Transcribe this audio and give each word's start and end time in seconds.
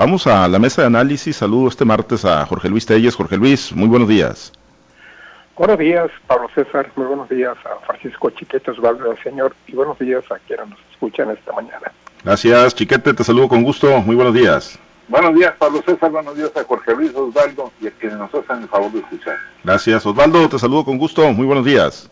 Vamos 0.00 0.26
a 0.26 0.48
la 0.48 0.58
mesa 0.58 0.80
de 0.80 0.86
análisis. 0.86 1.36
Saludo 1.36 1.68
este 1.68 1.84
martes 1.84 2.24
a 2.24 2.46
Jorge 2.46 2.70
Luis 2.70 2.86
Telles. 2.86 3.14
Jorge 3.14 3.36
Luis, 3.36 3.70
muy 3.70 3.86
buenos 3.86 4.08
días. 4.08 4.50
Buenos 5.58 5.78
días, 5.78 6.10
Pablo 6.26 6.48
César. 6.54 6.90
Muy 6.96 7.04
buenos 7.04 7.28
días 7.28 7.54
a 7.66 7.84
Francisco 7.84 8.30
Chiquete 8.30 8.70
Osvaldo, 8.70 9.14
señor. 9.22 9.54
Y 9.66 9.74
buenos 9.74 9.98
días 9.98 10.24
a 10.30 10.38
quienes 10.38 10.70
nos 10.70 10.78
escuchan 10.90 11.28
esta 11.28 11.52
mañana. 11.52 11.92
Gracias, 12.24 12.74
Chiquete. 12.76 13.12
Te 13.12 13.22
saludo 13.22 13.48
con 13.48 13.62
gusto. 13.62 14.00
Muy 14.00 14.16
buenos 14.16 14.32
días. 14.32 14.78
Buenos 15.06 15.34
días, 15.34 15.52
Pablo 15.58 15.82
César. 15.84 16.10
Buenos 16.10 16.34
días 16.34 16.50
a 16.56 16.64
Jorge 16.64 16.96
Luis 16.96 17.14
Osvaldo 17.14 17.70
y 17.82 17.88
a 17.88 17.90
quienes 17.90 18.16
nos 18.16 18.34
hacen 18.34 18.62
el 18.62 18.68
favor 18.68 18.90
de 18.92 19.00
escuchar. 19.00 19.36
Gracias, 19.64 20.06
Osvaldo. 20.06 20.48
Te 20.48 20.58
saludo 20.58 20.86
con 20.86 20.96
gusto. 20.96 21.30
Muy 21.30 21.44
buenos 21.44 21.66
días. 21.66 22.08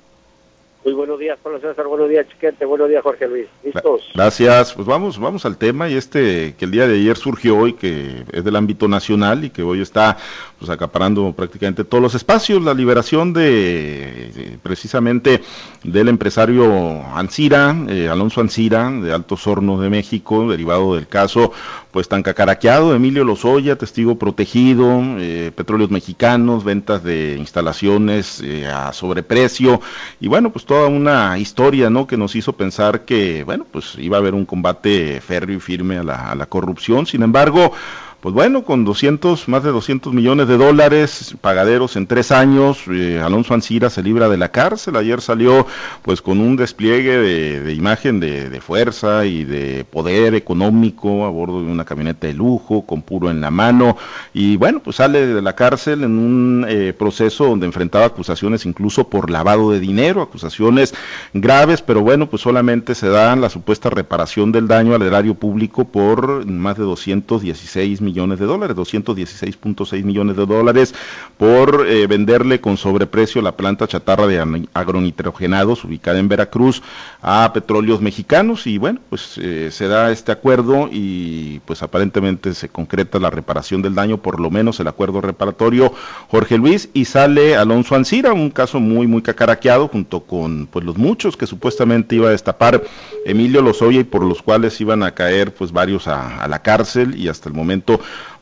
Muy 0.88 0.94
buenos 0.94 1.18
días, 1.18 1.38
Pablo 1.42 1.60
César. 1.60 1.86
Buenos 1.86 2.08
días, 2.08 2.26
Chiquete. 2.28 2.64
Buenos 2.64 2.88
días, 2.88 3.02
Jorge 3.02 3.28
Luis. 3.28 3.46
¿Listos? 3.62 4.08
Gracias. 4.14 4.72
Pues 4.72 4.86
vamos, 4.86 5.18
vamos 5.18 5.44
al 5.44 5.58
tema 5.58 5.86
y 5.90 5.96
este 5.96 6.54
que 6.56 6.64
el 6.64 6.70
día 6.70 6.88
de 6.88 6.94
ayer 6.94 7.14
surgió 7.14 7.58
hoy, 7.58 7.74
que 7.74 8.24
es 8.32 8.42
del 8.42 8.56
ámbito 8.56 8.88
nacional 8.88 9.44
y 9.44 9.50
que 9.50 9.62
hoy 9.62 9.82
está 9.82 10.16
pues 10.58 10.70
acaparando 10.70 11.32
prácticamente 11.32 11.84
todos 11.84 12.02
los 12.02 12.14
espacios, 12.14 12.62
la 12.62 12.74
liberación 12.74 13.32
de, 13.32 14.58
precisamente 14.62 15.40
del 15.84 16.08
empresario 16.08 17.04
Ancira, 17.14 17.76
eh, 17.88 18.08
Alonso 18.10 18.40
Ancira, 18.40 18.90
de 18.90 19.12
Altos 19.12 19.46
Hornos 19.46 19.80
de 19.80 19.88
México, 19.88 20.50
derivado 20.50 20.96
del 20.96 21.06
caso 21.06 21.52
pues 21.90 22.08
tan 22.08 22.22
cacaraqueado, 22.22 22.94
Emilio 22.94 23.24
Lozoya, 23.24 23.76
testigo 23.76 24.18
protegido, 24.18 25.00
eh, 25.18 25.52
petróleos 25.54 25.90
mexicanos, 25.90 26.64
ventas 26.64 27.02
de 27.02 27.36
instalaciones 27.38 28.40
eh, 28.44 28.66
a 28.66 28.92
sobreprecio, 28.92 29.80
y 30.20 30.28
bueno, 30.28 30.50
pues 30.50 30.64
toda 30.64 30.88
una 30.88 31.38
historia, 31.38 31.88
¿no? 31.88 32.06
Que 32.06 32.16
nos 32.16 32.36
hizo 32.36 32.52
pensar 32.52 33.04
que, 33.04 33.42
bueno, 33.44 33.64
pues 33.70 33.94
iba 33.98 34.16
a 34.16 34.20
haber 34.20 34.34
un 34.34 34.44
combate 34.44 35.20
férreo 35.20 35.56
y 35.56 35.60
firme 35.60 35.98
a 35.98 36.02
la, 36.02 36.30
a 36.30 36.34
la 36.34 36.46
corrupción, 36.46 37.06
sin 37.06 37.22
embargo, 37.22 37.72
pues 38.20 38.34
bueno, 38.34 38.64
con 38.64 38.84
200, 38.84 39.46
más 39.46 39.62
de 39.62 39.70
200 39.70 40.12
millones 40.12 40.48
de 40.48 40.56
dólares, 40.56 41.36
pagaderos 41.40 41.94
en 41.94 42.08
tres 42.08 42.32
años, 42.32 42.80
eh, 42.90 43.20
Alonso 43.22 43.54
Ancira 43.54 43.90
se 43.90 44.02
libra 44.02 44.28
de 44.28 44.36
la 44.36 44.48
cárcel. 44.48 44.96
Ayer 44.96 45.20
salió 45.20 45.68
pues 46.02 46.20
con 46.20 46.40
un 46.40 46.56
despliegue 46.56 47.16
de, 47.16 47.72
imagen 47.74 48.18
de, 48.18 48.60
fuerza 48.60 49.24
y 49.24 49.44
de 49.44 49.84
poder 49.84 50.34
económico 50.34 51.26
a 51.26 51.30
bordo 51.30 51.62
de 51.62 51.70
una 51.70 51.84
camioneta 51.84 52.26
de 52.26 52.34
lujo, 52.34 52.84
con 52.84 53.02
puro 53.02 53.30
en 53.30 53.40
la 53.40 53.52
mano. 53.52 53.96
Y 54.34 54.56
bueno, 54.56 54.80
pues 54.80 54.96
sale 54.96 55.24
de 55.24 55.40
la 55.40 55.54
cárcel 55.54 56.02
en 56.02 56.18
un 56.18 56.66
eh, 56.68 56.92
proceso 56.98 57.46
donde 57.46 57.66
enfrentaba 57.66 58.06
acusaciones 58.06 58.66
incluso 58.66 59.08
por 59.08 59.30
lavado 59.30 59.70
de 59.70 59.78
dinero, 59.78 60.22
acusaciones 60.22 60.92
graves, 61.34 61.82
pero 61.82 62.00
bueno, 62.00 62.28
pues 62.28 62.42
solamente 62.42 62.96
se 62.96 63.08
dan 63.08 63.40
la 63.40 63.48
supuesta 63.48 63.90
reparación 63.90 64.50
del 64.50 64.66
daño 64.66 64.96
al 64.96 65.02
erario 65.02 65.34
público 65.34 65.84
por 65.84 66.44
más 66.46 66.76
de 66.76 66.82
216 66.82 68.00
millones 68.00 68.07
millones 68.08 68.38
de 68.38 68.46
dólares, 68.46 68.76
216.6 68.76 70.02
millones 70.02 70.36
de 70.36 70.46
dólares 70.46 70.94
por 71.36 71.86
eh, 71.86 72.06
venderle 72.06 72.60
con 72.60 72.76
sobreprecio 72.76 73.42
la 73.42 73.56
planta 73.56 73.86
chatarra 73.86 74.26
de 74.26 74.66
agronitrogenados 74.72 75.84
ubicada 75.84 76.18
en 76.18 76.28
Veracruz 76.28 76.82
a 77.20 77.50
petróleos 77.52 78.00
mexicanos. 78.00 78.66
Y 78.66 78.78
bueno, 78.78 79.00
pues 79.10 79.38
eh, 79.38 79.68
se 79.70 79.88
da 79.88 80.10
este 80.10 80.32
acuerdo 80.32 80.88
y 80.90 81.60
pues 81.66 81.82
aparentemente 81.82 82.54
se 82.54 82.68
concreta 82.68 83.18
la 83.18 83.30
reparación 83.30 83.82
del 83.82 83.94
daño, 83.94 84.18
por 84.18 84.40
lo 84.40 84.50
menos 84.50 84.80
el 84.80 84.88
acuerdo 84.88 85.20
reparatorio 85.20 85.92
Jorge 86.28 86.56
Luis. 86.56 86.88
Y 86.94 87.04
sale 87.04 87.56
Alonso 87.56 87.94
Ancira, 87.94 88.32
un 88.32 88.50
caso 88.50 88.80
muy 88.80 89.06
muy 89.06 89.22
cacaraqueado 89.22 89.88
junto 89.88 90.20
con 90.20 90.66
pues 90.66 90.84
los 90.84 90.96
muchos 90.96 91.36
que 91.36 91.46
supuestamente 91.46 92.16
iba 92.16 92.28
a 92.28 92.32
destapar 92.32 92.82
Emilio 93.24 93.62
Lozoya 93.62 94.00
y 94.00 94.04
por 94.04 94.24
los 94.24 94.42
cuales 94.42 94.80
iban 94.80 95.02
a 95.02 95.14
caer 95.14 95.54
pues 95.54 95.72
varios 95.72 96.08
a 96.08 96.46
la 96.48 96.62
cárcel. 96.62 97.18
Y 97.18 97.28
hasta 97.28 97.48
el 97.48 97.54
momento 97.54 97.97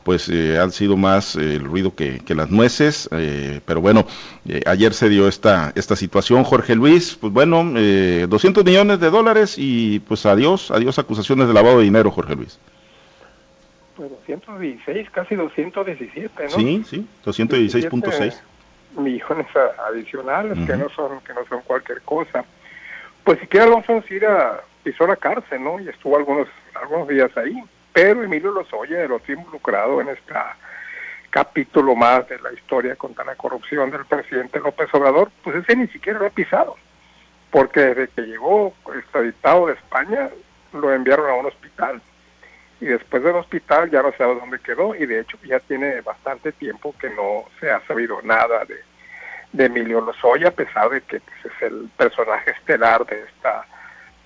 pues 0.07 0.29
eh, 0.29 0.57
han 0.57 0.71
sido 0.71 0.95
más 0.95 1.35
eh, 1.35 1.55
el 1.55 1.65
ruido 1.65 1.93
que, 1.93 2.21
las 2.29 2.49
nueces, 2.49 3.09
eh, 3.11 3.59
pero 3.65 3.81
bueno, 3.81 4.07
ayer 4.65 4.93
se 4.93 5.09
dio 5.09 5.27
esta, 5.27 5.73
esta 5.75 5.97
situación, 5.97 6.45
Jorge 6.45 6.75
Luis, 6.75 7.17
pues 7.19 7.33
bueno, 7.33 7.61
200 7.65 8.63
millones 8.63 9.01
de 9.01 9.09
dólares 9.09 9.55
y 9.57 9.99
pues 9.99 10.25
adiós, 10.25 10.71
adiós 10.71 10.97
acusaciones 10.97 11.49
de 11.49 11.53
lavado 11.53 11.79
de 11.79 11.83
dinero, 11.83 12.09
Jorge 12.09 12.37
Luis. 12.37 12.57
Pues 13.97 14.09
216, 14.09 15.09
casi 15.09 15.35
217, 15.35 16.43
¿no? 16.43 16.49
Sí, 16.51 16.83
sí, 16.87 17.07
216.6 17.25 18.39
millones 18.95 19.47
adicionales 19.89 20.57
que 20.65 20.77
no 20.77 20.87
son 20.87 21.19
que 21.19 21.33
no 21.33 21.45
son 21.49 21.61
cualquier 21.63 22.01
cosa. 22.03 22.45
Pues 23.25 23.41
siquiera 23.41 23.65
Alonso 23.65 24.01
Cira 24.07 24.61
pisó 24.83 25.05
la 25.05 25.17
cárcel, 25.17 25.61
¿no? 25.61 25.81
Y 25.81 25.89
estuvo 25.89 26.15
algunos 26.15 26.47
algunos 26.81 27.09
días 27.09 27.35
ahí 27.35 27.61
pero 27.97 28.21
Emilio 28.21 28.51
Lozoya, 28.51 28.99
de 28.99 29.07
los 29.07 29.27
involucrado 29.27 29.99
en 30.01 30.09
este 30.09 30.31
capítulo 31.31 31.95
más 31.95 32.29
de 32.29 32.39
la 32.41 32.53
historia 32.53 32.95
contra 32.95 33.25
la 33.25 33.33
corrupción 33.33 33.89
del 33.89 34.05
presidente 34.05 34.59
López 34.59 34.87
Obrador, 34.93 35.31
pues 35.43 35.55
ese 35.55 35.75
ni 35.75 35.87
siquiera 35.87 36.19
lo 36.19 36.27
ha 36.27 36.29
pisado, 36.29 36.75
porque 37.49 37.79
desde 37.79 38.07
que 38.09 38.21
llegó 38.21 38.75
extraditado 38.95 39.65
de 39.65 39.73
España, 39.73 40.29
lo 40.73 40.93
enviaron 40.93 41.27
a 41.27 41.33
un 41.33 41.47
hospital, 41.47 41.99
y 42.79 42.85
después 42.85 43.23
del 43.23 43.35
hospital 43.35 43.89
ya 43.89 44.03
no 44.03 44.13
sabe 44.15 44.35
dónde 44.35 44.59
quedó, 44.59 44.93
y 44.93 45.07
de 45.07 45.21
hecho 45.21 45.39
ya 45.43 45.59
tiene 45.59 46.01
bastante 46.01 46.51
tiempo 46.51 46.93
que 47.01 47.09
no 47.09 47.45
se 47.59 47.71
ha 47.71 47.81
sabido 47.87 48.21
nada 48.21 48.63
de, 48.65 48.77
de 49.53 49.65
Emilio 49.65 50.01
Lozoya, 50.01 50.49
a 50.49 50.51
pesar 50.51 50.91
de 50.91 51.01
que 51.01 51.19
pues, 51.19 51.45
es 51.45 51.61
el 51.63 51.89
personaje 51.97 52.51
estelar 52.51 53.07
de 53.07 53.23
esta 53.23 53.65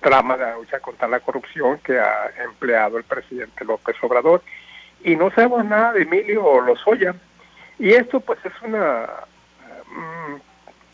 trama 0.02 0.36
de 0.36 0.44
la 0.44 0.56
lucha 0.56 0.80
contra 0.80 1.08
la 1.08 1.20
corrupción 1.20 1.78
que 1.78 1.98
ha 1.98 2.30
empleado 2.44 2.98
el 2.98 3.04
presidente 3.04 3.64
López 3.64 3.96
Obrador. 4.02 4.42
Y 5.02 5.16
no 5.16 5.30
sabemos 5.30 5.64
nada 5.64 5.92
de 5.92 6.02
Emilio 6.02 6.60
Lozoya. 6.60 7.14
Y 7.78 7.90
esto 7.92 8.20
pues 8.20 8.38
es 8.44 8.52
una 8.62 9.08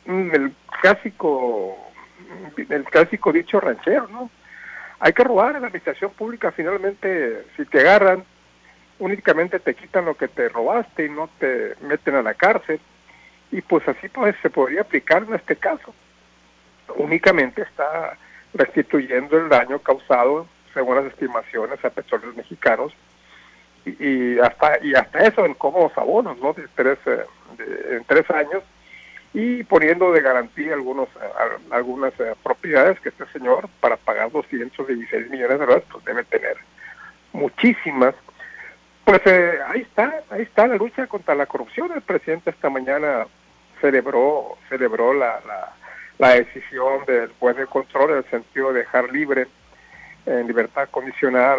mm, 0.06 0.34
el 0.34 0.52
clásico 0.80 1.76
el 2.69 2.84
clásico 2.84 3.32
dicho 3.32 3.60
ranchero, 3.60 4.08
¿no? 4.08 4.30
Hay 5.00 5.12
que 5.12 5.25
robar 5.25 5.54
en 5.54 5.62
la 5.62 5.69
administración 5.69 6.10
pública, 6.12 6.50
finalmente 6.50 7.44
si 7.56 7.64
te 7.64 7.80
agarran, 7.80 8.25
únicamente 8.98 9.60
te 9.60 9.75
quitan 9.75 10.04
lo 10.04 10.16
que 10.16 10.28
te 10.28 10.48
robaste 10.48 11.06
y 11.06 11.08
no 11.08 11.28
te 11.38 11.75
meten 11.82 12.16
a 12.16 12.22
la 12.22 12.34
cárcel. 12.34 12.80
Y 13.50 13.62
pues 13.62 13.86
así 13.88 14.08
pues 14.08 14.34
se 14.42 14.50
podría 14.50 14.82
aplicar 14.82 15.22
en 15.22 15.34
este 15.34 15.56
caso. 15.56 15.94
Únicamente 16.96 17.62
está 17.62 18.16
restituyendo 18.54 19.38
el 19.38 19.48
daño 19.48 19.78
causado, 19.78 20.47
según 20.75 20.97
las 20.97 21.06
estimaciones, 21.06 21.84
a 21.84 21.91
petróleos 21.91 22.36
mexicanos. 22.36 22.92
Y, 23.84 24.38
hasta 24.41 24.84
y 24.84 24.94
hasta 24.94 25.20
eso 25.20 25.47
en 25.47 25.54
cómodos 25.54 25.97
abonos, 25.97 26.38
¿no? 26.38 26.53
De 26.53 26.66
tres, 26.75 26.98
eh, 27.06 27.25
en 27.91 28.04
tres 28.04 28.28
años. 28.31 28.62
Y 29.34 29.62
poniendo 29.64 30.12
de 30.12 30.22
garantía 30.22 30.75
algunos 30.75 31.08
algunas 31.70 32.19
eh, 32.19 32.34
propiedades 32.42 32.98
que 33.00 33.10
este 33.10 33.26
señor 33.26 33.69
para 33.81 33.97
pagar 33.97 34.31
216 34.32 35.31
millones 35.31 35.58
de 35.58 35.66
dólares 35.66 35.84
pues 35.91 36.04
debe 36.04 36.25
tener 36.25 36.56
muchísimas. 37.32 38.14
Pues 39.04 39.20
eh, 39.26 39.58
ahí 39.69 39.82
está 39.82 40.22
ahí 40.31 40.42
está 40.42 40.66
la 40.66 40.76
lucha 40.76 41.06
contra 41.06 41.34
la 41.34 41.47
corrupción. 41.47 41.92
El 41.92 42.03
presidente 42.03 42.50
esta 42.50 42.70
mañana 42.70 43.26
celebró 43.81 44.56
celebró 44.69 45.12
la 45.12 45.41
la 45.47 45.72
decisión 46.19 47.05
del 47.06 47.33
juez 47.39 47.56
de 47.56 47.67
control 47.67 48.11
en 48.11 48.17
el 48.19 48.31
sentido 48.31 48.73
de 48.73 48.81
dejar 48.81 49.11
libre 49.12 49.47
en 50.27 50.47
libertad 50.47 50.89
condicional 50.91 51.59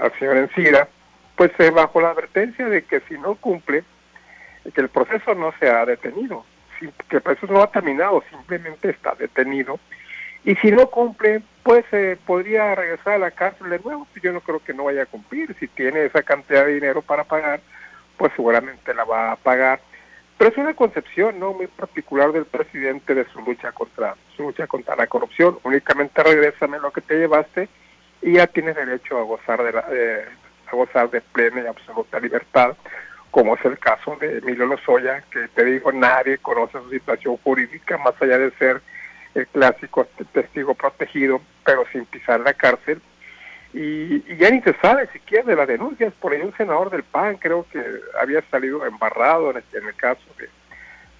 al, 0.00 0.18
señor 0.18 0.36
Encira, 0.36 0.88
pues 1.36 1.52
se 1.56 1.70
bajo 1.70 2.00
la 2.00 2.10
advertencia 2.10 2.68
de 2.68 2.82
que 2.82 3.00
si 3.08 3.14
no 3.14 3.36
cumple, 3.36 3.84
que 4.74 4.80
el 4.80 4.88
proceso 4.88 5.34
no 5.34 5.52
se 5.58 5.70
ha 5.70 5.86
detenido, 5.86 6.44
que 7.08 7.16
el 7.16 7.22
proceso 7.22 7.52
no 7.52 7.62
ha 7.62 7.70
terminado, 7.70 8.22
simplemente 8.30 8.90
está 8.90 9.14
detenido, 9.14 9.78
y 10.44 10.54
si 10.56 10.70
no 10.70 10.90
cumple, 10.90 11.42
pues 11.62 11.84
eh, 11.92 12.18
podría 12.26 12.74
regresar 12.74 13.14
a 13.14 13.18
la 13.18 13.30
cárcel 13.30 13.70
de 13.70 13.78
nuevo, 13.78 14.06
yo 14.22 14.32
no 14.32 14.40
creo 14.40 14.62
que 14.62 14.74
no 14.74 14.84
vaya 14.84 15.04
a 15.04 15.06
cumplir, 15.06 15.56
si 15.58 15.68
tiene 15.68 16.04
esa 16.04 16.22
cantidad 16.22 16.66
de 16.66 16.74
dinero 16.74 17.00
para 17.00 17.24
pagar, 17.24 17.60
pues 18.18 18.32
seguramente 18.36 18.92
la 18.92 19.04
va 19.04 19.32
a 19.32 19.36
pagar 19.36 19.80
pero 20.36 20.50
es 20.50 20.56
una 20.56 20.74
concepción 20.74 21.38
no 21.38 21.52
muy 21.52 21.66
particular 21.66 22.32
del 22.32 22.44
presidente 22.44 23.14
de 23.14 23.24
su 23.26 23.40
lucha 23.40 23.72
contra 23.72 24.16
su 24.36 24.42
lucha 24.42 24.66
contra 24.66 24.96
la 24.96 25.06
corrupción. 25.06 25.58
Únicamente 25.62 26.22
regrésame 26.22 26.78
lo 26.80 26.90
que 26.90 27.00
te 27.00 27.18
llevaste 27.18 27.68
y 28.20 28.34
ya 28.34 28.46
tienes 28.46 28.74
derecho 28.74 29.18
a 29.18 29.22
gozar 29.22 29.62
de 29.62 29.72
la, 29.72 29.86
a 30.66 30.76
gozar 30.76 31.10
de 31.10 31.20
plena 31.20 31.62
y 31.62 31.66
absoluta 31.66 32.18
libertad, 32.18 32.76
como 33.30 33.54
es 33.54 33.64
el 33.64 33.78
caso 33.78 34.16
de 34.20 34.38
Emilio 34.38 34.66
Lozoya, 34.66 35.22
que 35.30 35.48
te 35.48 35.64
digo 35.64 35.92
nadie 35.92 36.38
conoce 36.38 36.78
su 36.78 36.90
situación 36.90 37.36
jurídica 37.38 37.98
más 37.98 38.14
allá 38.20 38.38
de 38.38 38.50
ser 38.52 38.80
el 39.34 39.46
clásico 39.48 40.06
testigo 40.32 40.74
protegido, 40.74 41.40
pero 41.64 41.84
sin 41.92 42.06
pisar 42.06 42.40
la 42.40 42.54
cárcel 42.54 43.00
y, 43.74 44.36
ya 44.36 44.50
ni 44.50 44.62
se 44.62 44.72
sabe 44.74 45.08
siquiera 45.12 45.44
de 45.44 45.56
las 45.56 45.68
denuncias. 45.68 46.12
Por 46.14 46.32
ahí 46.32 46.40
un 46.40 46.56
senador 46.56 46.90
del 46.90 47.02
PAN 47.02 47.36
creo 47.36 47.66
que 47.70 47.84
había 48.20 48.40
salido 48.50 48.86
embarrado 48.86 49.50
en, 49.50 49.58
este, 49.58 49.78
en 49.78 49.88
el 49.88 49.94
caso 49.96 50.22
de, 50.38 50.48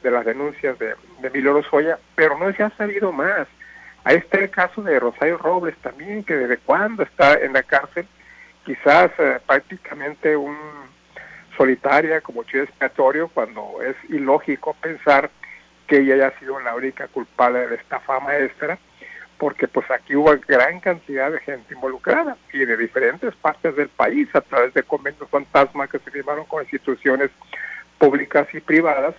de 0.03 0.11
las 0.11 0.25
denuncias 0.25 0.79
de, 0.79 0.95
de 1.21 1.29
Emilio 1.29 1.53
Lozoya, 1.53 1.99
pero 2.15 2.39
no 2.39 2.53
se 2.53 2.63
ha 2.63 2.71
sabido 2.77 3.13
más. 3.13 3.49
Ahí 4.05 4.17
está 4.17 4.39
el 4.39 4.51
caso 4.51 4.83
de 4.83 5.01
Rosario 5.01 5.39
Robles 5.39 5.77
también, 5.79 6.23
que 6.23 6.37
desde 6.37 6.59
cuándo 6.59 7.03
está 7.03 7.35
en 7.35 7.55
la 7.55 7.63
cárcel 7.63 8.07
quizás 8.65 9.11
eh, 9.19 9.39
prácticamente 9.47 10.37
un 10.37 10.57
solitaria 11.57 12.21
como 12.21 12.43
chivo 12.45 12.65
expiatorio 12.65 13.29
cuando 13.29 13.81
es 13.83 13.97
ilógico 14.11 14.75
pensar 14.81 15.31
que 15.87 15.99
ella 15.99 16.15
haya 16.15 16.39
sido 16.39 16.59
la 16.61 16.75
única 16.75 17.09
culpable 17.09 17.61
de 17.61 17.77
esta 17.77 17.97
estafa 17.97 18.21
maestra, 18.21 18.79
porque 19.39 19.69
pues 19.69 19.91
aquí 19.91 20.15
hubo 20.15 20.35
gran 20.47 20.81
cantidad 20.81 21.31
de 21.31 21.41
gente 21.41 21.75
involucrada 21.75 22.37
y 22.53 22.65
de 22.65 22.77
diferentes 22.77 23.35
partes 23.37 23.75
del 23.77 23.89
país 23.89 24.29
a 24.35 24.41
través 24.41 24.73
de 24.75 24.83
convenios 24.83 25.29
fantasma 25.29 25.89
que 25.89 25.99
se 25.99 26.11
firmaron 26.11 26.45
con 26.45 26.63
instituciones 26.63 27.31
públicas 27.99 28.47
y 28.53 28.61
privadas. 28.61 29.15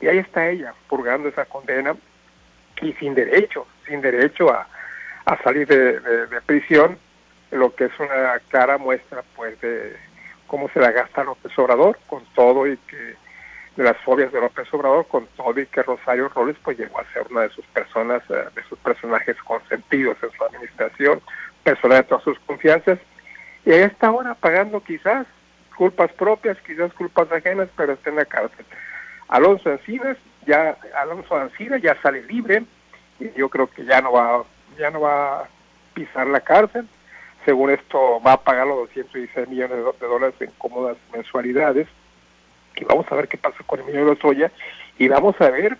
Y 0.00 0.06
ahí 0.06 0.18
está 0.18 0.48
ella 0.48 0.74
purgando 0.88 1.28
esa 1.28 1.44
condena 1.44 1.94
y 2.80 2.92
sin 2.94 3.14
derecho, 3.14 3.66
sin 3.86 4.00
derecho 4.00 4.50
a, 4.50 4.66
salir 5.44 5.66
de, 5.66 6.00
prisión, 6.46 6.98
lo 7.52 7.74
que 7.74 7.84
es 7.84 7.92
una 8.00 8.38
clara 8.48 8.78
muestra 8.78 9.22
pues 9.36 9.60
de 9.60 9.96
cómo 10.46 10.68
se 10.70 10.80
la 10.80 10.90
gasta 10.90 11.22
López 11.22 11.56
Obrador 11.58 11.98
con 12.08 12.24
todo 12.34 12.66
y 12.66 12.76
que 12.78 13.14
de 13.80 13.86
las 13.86 13.96
fobias 14.02 14.30
de 14.30 14.42
López 14.42 14.68
Obrador 14.74 15.06
con 15.06 15.26
todo 15.38 15.58
y 15.58 15.64
que 15.64 15.82
Rosario 15.82 16.28
Robles 16.28 16.58
pues 16.62 16.78
llegó 16.78 17.00
a 17.00 17.12
ser 17.14 17.26
una 17.30 17.40
de 17.40 17.48
sus 17.48 17.64
personas, 17.68 18.22
eh, 18.28 18.44
de 18.54 18.62
sus 18.64 18.78
personajes 18.80 19.38
consentidos 19.38 20.18
en 20.22 20.30
su 20.32 20.44
administración, 20.44 21.22
persona 21.64 21.94
de 21.94 22.02
todas 22.02 22.22
sus 22.22 22.38
confianzas, 22.40 22.98
y 23.64 23.70
está 23.70 24.08
ahora 24.08 24.34
pagando 24.34 24.84
quizás 24.84 25.26
culpas 25.78 26.12
propias, 26.12 26.58
quizás 26.60 26.92
culpas 26.92 27.32
ajenas, 27.32 27.70
pero 27.74 27.94
está 27.94 28.10
en 28.10 28.16
la 28.16 28.26
cárcel. 28.26 28.66
Alonso 29.28 29.70
Encinas, 29.70 30.18
ya 30.46 30.76
Alonso 31.00 31.40
Encinas 31.40 31.80
ya 31.80 31.96
sale 32.02 32.22
libre, 32.24 32.64
y 33.18 33.32
yo 33.32 33.48
creo 33.48 33.66
que 33.66 33.86
ya 33.86 34.02
no 34.02 34.12
va, 34.12 34.44
ya 34.78 34.90
no 34.90 35.00
va 35.00 35.40
a 35.40 35.48
pisar 35.94 36.26
la 36.26 36.40
cárcel, 36.40 36.86
según 37.46 37.70
esto 37.70 38.20
va 38.20 38.34
a 38.34 38.42
pagar 38.42 38.66
los 38.66 38.76
216 38.88 39.48
millones 39.48 39.78
de 39.98 40.06
dólares 40.06 40.34
en 40.40 40.50
cómodas 40.58 40.98
mensualidades, 41.14 41.88
y 42.80 42.84
vamos 42.84 43.06
a 43.10 43.14
ver 43.14 43.28
qué 43.28 43.36
pasa 43.36 43.58
con 43.66 43.80
Emilio 43.80 44.04
Lozoya 44.04 44.50
y 44.98 45.08
vamos 45.08 45.40
a 45.40 45.50
ver 45.50 45.76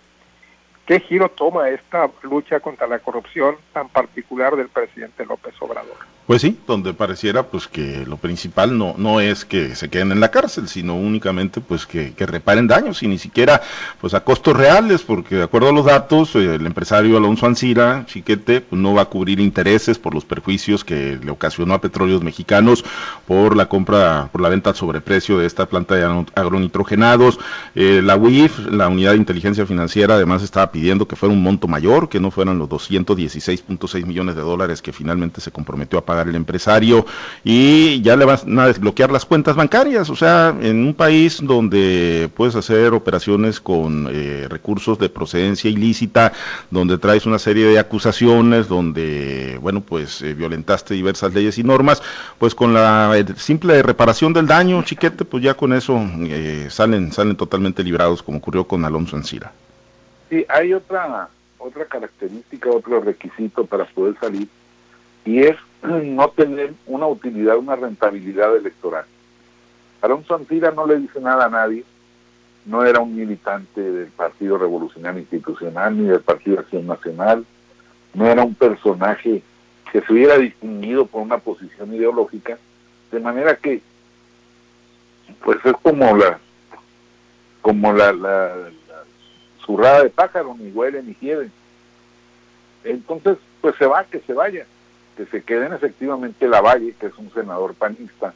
qué 0.85 0.99
giro 0.99 1.29
toma 1.29 1.69
esta 1.69 2.09
lucha 2.23 2.59
contra 2.59 2.87
la 2.87 2.99
corrupción 2.99 3.57
tan 3.73 3.89
particular 3.89 4.55
del 4.55 4.69
presidente 4.69 5.25
López 5.25 5.53
Obrador. 5.59 5.97
Pues 6.31 6.43
sí, 6.43 6.57
donde 6.65 6.93
pareciera 6.93 7.43
pues 7.43 7.67
que 7.67 8.05
lo 8.05 8.15
principal 8.15 8.77
no, 8.77 8.95
no 8.97 9.19
es 9.19 9.43
que 9.43 9.75
se 9.75 9.89
queden 9.89 10.13
en 10.13 10.21
la 10.21 10.31
cárcel, 10.31 10.69
sino 10.69 10.95
únicamente 10.95 11.59
pues 11.59 11.85
que, 11.85 12.13
reparen 12.19 12.67
daños 12.67 13.03
y 13.03 13.09
ni 13.09 13.17
siquiera 13.17 13.61
pues 13.99 14.13
a 14.13 14.23
costos 14.23 14.55
reales, 14.55 15.01
porque 15.01 15.35
de 15.35 15.43
acuerdo 15.43 15.67
a 15.67 15.71
los 15.73 15.83
datos, 15.83 16.33
eh, 16.37 16.55
el 16.55 16.65
empresario 16.65 17.17
Alonso 17.17 17.47
Ancira, 17.47 18.05
Chiquete, 18.05 18.61
pues 18.61 18.81
no 18.81 18.93
va 18.93 19.01
a 19.01 19.05
cubrir 19.07 19.41
intereses 19.41 19.99
por 19.99 20.13
los 20.13 20.23
perjuicios 20.23 20.85
que 20.85 21.19
le 21.21 21.31
ocasionó 21.31 21.73
a 21.73 21.81
petróleos 21.81 22.23
mexicanos 22.23 22.85
por 23.27 23.57
la 23.57 23.67
compra, 23.67 24.29
por 24.31 24.39
la 24.39 24.47
venta 24.47 24.69
al 24.69 24.77
sobreprecio 24.77 25.37
de 25.37 25.45
esta 25.45 25.65
planta 25.65 25.95
de 25.95 26.25
agronitrogenados. 26.35 27.39
Eh, 27.75 27.99
la 28.01 28.15
UIF, 28.15 28.57
la 28.67 28.87
Unidad 28.87 29.11
de 29.11 29.17
Inteligencia 29.17 29.65
Financiera, 29.65 30.13
además 30.13 30.43
estaba 30.43 30.71
pidiendo 30.71 31.09
que 31.09 31.17
fuera 31.17 31.35
un 31.35 31.43
monto 31.43 31.67
mayor, 31.67 32.07
que 32.07 32.21
no 32.21 32.31
fueran 32.31 32.57
los 32.57 32.69
216.6 32.69 34.05
millones 34.05 34.37
de 34.37 34.41
dólares 34.43 34.81
que 34.81 34.93
finalmente 34.93 35.41
se 35.41 35.51
comprometió 35.51 35.99
a 35.99 36.05
pagar 36.05 36.20
el 36.27 36.35
empresario 36.35 37.05
y 37.43 38.01
ya 38.01 38.15
le 38.15 38.25
van 38.25 38.59
a 38.59 38.67
desbloquear 38.67 39.11
las 39.11 39.25
cuentas 39.25 39.55
bancarias. 39.55 40.09
O 40.09 40.15
sea, 40.15 40.55
en 40.61 40.85
un 40.85 40.93
país 40.93 41.39
donde 41.41 42.29
puedes 42.35 42.55
hacer 42.55 42.93
operaciones 42.93 43.59
con 43.59 44.07
eh, 44.11 44.47
recursos 44.49 44.99
de 44.99 45.09
procedencia 45.09 45.69
ilícita, 45.69 46.33
donde 46.69 46.97
traes 46.97 47.25
una 47.25 47.39
serie 47.39 47.65
de 47.65 47.79
acusaciones, 47.79 48.67
donde, 48.67 49.57
bueno, 49.61 49.81
pues 49.81 50.21
eh, 50.21 50.33
violentaste 50.33 50.93
diversas 50.93 51.33
leyes 51.33 51.57
y 51.57 51.63
normas, 51.63 52.01
pues 52.37 52.55
con 52.55 52.73
la 52.73 53.17
eh, 53.17 53.25
simple 53.37 53.81
reparación 53.83 54.33
del 54.33 54.47
daño, 54.47 54.83
chiquete, 54.83 55.25
pues 55.25 55.43
ya 55.43 55.53
con 55.53 55.73
eso 55.73 55.99
salen, 56.69 57.11
salen 57.11 57.35
totalmente 57.35 57.83
librados, 57.83 58.23
como 58.23 58.37
ocurrió 58.37 58.65
con 58.65 58.85
Alonso 58.85 59.17
Encira. 59.17 59.51
Sí, 60.29 60.45
hay 60.47 60.73
otra, 60.73 61.27
otra 61.57 61.85
característica, 61.85 62.69
otro 62.69 63.01
requisito 63.01 63.65
para 63.65 63.85
poder 63.85 64.15
salir, 64.19 64.47
y 65.25 65.43
es 65.43 65.55
no 65.83 66.29
tener 66.29 66.73
una 66.85 67.07
utilidad, 67.07 67.57
una 67.57 67.75
rentabilidad 67.75 68.55
electoral. 68.55 69.05
Alonso 70.01 70.35
Antira 70.35 70.71
no 70.71 70.87
le 70.87 70.97
dice 70.97 71.19
nada 71.19 71.45
a 71.45 71.49
nadie, 71.49 71.83
no 72.65 72.83
era 72.83 72.99
un 72.99 73.15
militante 73.15 73.81
del 73.81 74.07
Partido 74.09 74.57
Revolucionario 74.57 75.19
Institucional 75.19 75.97
ni 75.97 76.07
del 76.07 76.21
Partido 76.21 76.59
Acción 76.59 76.87
Nacional, 76.87 77.45
no 78.13 78.25
era 78.25 78.43
un 78.43 78.55
personaje 78.55 79.41
que 79.91 80.01
se 80.01 80.13
hubiera 80.13 80.37
distinguido 80.37 81.05
por 81.05 81.21
una 81.21 81.37
posición 81.37 81.93
ideológica, 81.93 82.57
de 83.11 83.19
manera 83.19 83.55
que 83.55 83.81
pues 85.43 85.57
es 85.63 85.73
como 85.81 86.15
la 86.15 86.39
como 87.61 87.93
la, 87.93 88.11
la, 88.11 88.55
zurrada 89.65 90.03
de 90.03 90.09
pájaro, 90.09 90.55
ni 90.57 90.71
huele 90.71 91.03
ni 91.03 91.13
quiere. 91.13 91.49
Entonces, 92.83 93.37
pues 93.61 93.75
se 93.75 93.85
va, 93.85 94.03
que 94.05 94.19
se 94.21 94.33
vaya 94.33 94.65
que 95.21 95.27
se 95.27 95.43
queden 95.43 95.71
efectivamente 95.71 96.47
Lavalle, 96.47 96.95
que 96.99 97.05
es 97.05 97.17
un 97.19 97.31
senador 97.31 97.75
panista, 97.75 98.33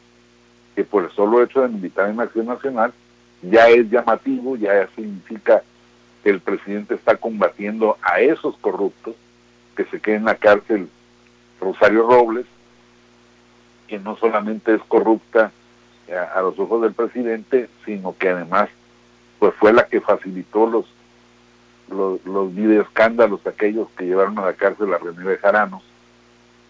que 0.76 0.84
por 0.84 1.06
el 1.06 1.10
solo 1.10 1.42
hecho 1.42 1.62
de 1.62 1.70
militar 1.70 2.12
en 2.12 2.20
Acción 2.20 2.46
Nacional 2.46 2.94
ya 3.42 3.68
es 3.70 3.90
llamativo, 3.90 4.56
ya 4.56 4.88
significa 4.96 5.64
que 6.24 6.30
el 6.30 6.42
presidente 6.42 6.94
está 6.94 7.18
combatiendo 7.18 7.98
a 8.04 8.20
esos 8.20 8.56
corruptos, 8.58 9.16
que 9.76 9.86
se 9.86 10.00
quede 10.00 10.18
en 10.18 10.26
la 10.26 10.36
cárcel 10.36 10.88
Rosario 11.60 12.08
Robles, 12.08 12.46
que 13.88 13.98
no 13.98 14.16
solamente 14.18 14.76
es 14.76 14.82
corrupta 14.84 15.52
a, 16.36 16.42
los 16.42 16.60
ojos 16.60 16.84
del 16.84 16.94
presidente, 16.94 17.68
sino 17.84 18.16
que 18.16 18.30
además 18.30 18.70
pues 19.40 19.56
fue 19.56 19.74
la 19.74 19.88
que 19.88 20.02
facilitó 20.02 20.68
los 20.68 20.86
los, 21.90 22.24
los 22.26 22.54
videoescándalos 22.54 23.46
aquellos 23.46 23.88
que 23.98 24.06
llevaron 24.06 24.38
a 24.40 24.46
la 24.46 24.54
cárcel 24.54 24.94
a 24.94 24.98
René 24.98 25.24
de 25.24 25.38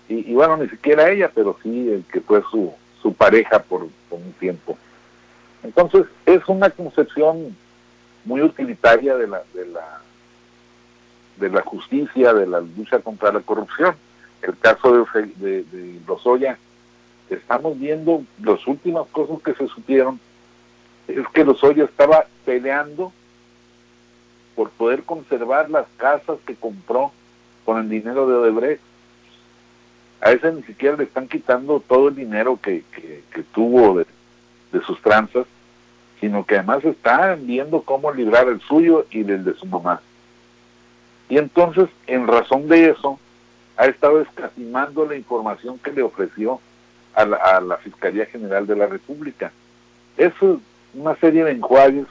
Jaranos 0.08 0.28
y, 0.28 0.34
bueno, 0.34 0.58
ni 0.58 0.70
siquiera 0.70 1.10
ella, 1.10 1.32
pero 1.34 1.58
sí 1.64 1.90
el 1.90 2.04
que 2.12 2.22
fue 2.22 2.42
su, 2.52 2.74
su 3.02 3.14
pareja 3.14 3.60
por, 3.60 3.84
un 3.84 4.34
tiempo. 4.40 4.78
Entonces, 5.64 6.06
es 6.26 6.42
una 6.48 6.70
concepción 6.70 7.56
muy 8.24 8.42
utilitaria 8.42 9.16
de 9.16 9.28
la, 9.28 9.42
de 9.54 9.66
la 9.68 10.02
de 11.38 11.50
la 11.50 11.62
justicia, 11.64 12.34
de 12.34 12.48
la 12.48 12.62
lucha 12.62 13.00
contra 13.00 13.32
la 13.32 13.42
corrupción. 13.42 13.96
El 14.42 14.58
caso 14.58 15.06
de, 15.38 15.66
de, 15.66 16.56
estamos 17.30 17.78
viendo 17.78 18.24
las 18.42 18.66
últimas 18.68 19.08
cosas 19.08 19.42
que 19.44 19.54
se 19.54 19.68
supieron, 19.68 20.20
es 21.08 21.28
que 21.34 21.44
Lozoya 21.44 21.84
estaba 21.84 22.26
peleando 22.46 23.12
por 24.56 24.70
poder 24.70 25.04
conservar 25.04 25.70
las 25.70 25.88
casas 25.98 26.38
que 26.46 26.56
compró 26.56 27.12
con 27.66 27.80
el 27.80 27.90
dinero 27.90 28.28
de 28.28 28.36
Odebrecht 28.36 28.82
a 30.26 30.32
ese 30.32 30.52
ni 30.52 30.64
siquiera 30.64 30.98
le 30.98 31.04
están 31.04 31.28
quitando 31.28 31.80
todo 31.80 32.08
el 32.08 32.16
dinero 32.16 32.60
que, 32.60 32.84
que, 33.32 33.44
tuvo 33.54 34.00
de, 34.00 34.06
sus 34.82 35.00
tranzas, 35.04 35.46
sino 36.20 36.44
que 36.44 36.56
además 36.56 36.84
están 36.84 37.46
viendo 37.46 37.82
cómo 37.84 38.12
librar 38.12 38.48
el 38.48 38.60
suyo 38.62 39.06
y 39.12 39.20
el 39.20 39.46
de 39.46 39.54
su 39.54 39.68
mamá. 39.68 40.02
Y 41.30 41.38
entonces, 41.38 41.90
en 42.08 42.26
razón 42.26 42.68
de 42.68 42.90
eso, 42.90 43.20
ha 43.78 43.86
estado 43.86 44.20
escatimando 44.20 45.06
la 45.06 45.16
información 45.16 45.78
que 45.78 45.92
le 45.92 46.02
ofreció 46.02 46.60
a 47.14 47.24
la, 47.24 47.38
a 47.38 47.62
la 47.62 47.78
Fiscalía 47.78 48.26
General 48.26 48.66
de 48.66 48.76
la 48.76 48.88
República. 48.88 49.52
Eso 50.18 50.54
es 50.56 50.60
una 50.96 51.16
serie 51.18 51.44
de 51.44 51.52
enjuagues 51.52 52.08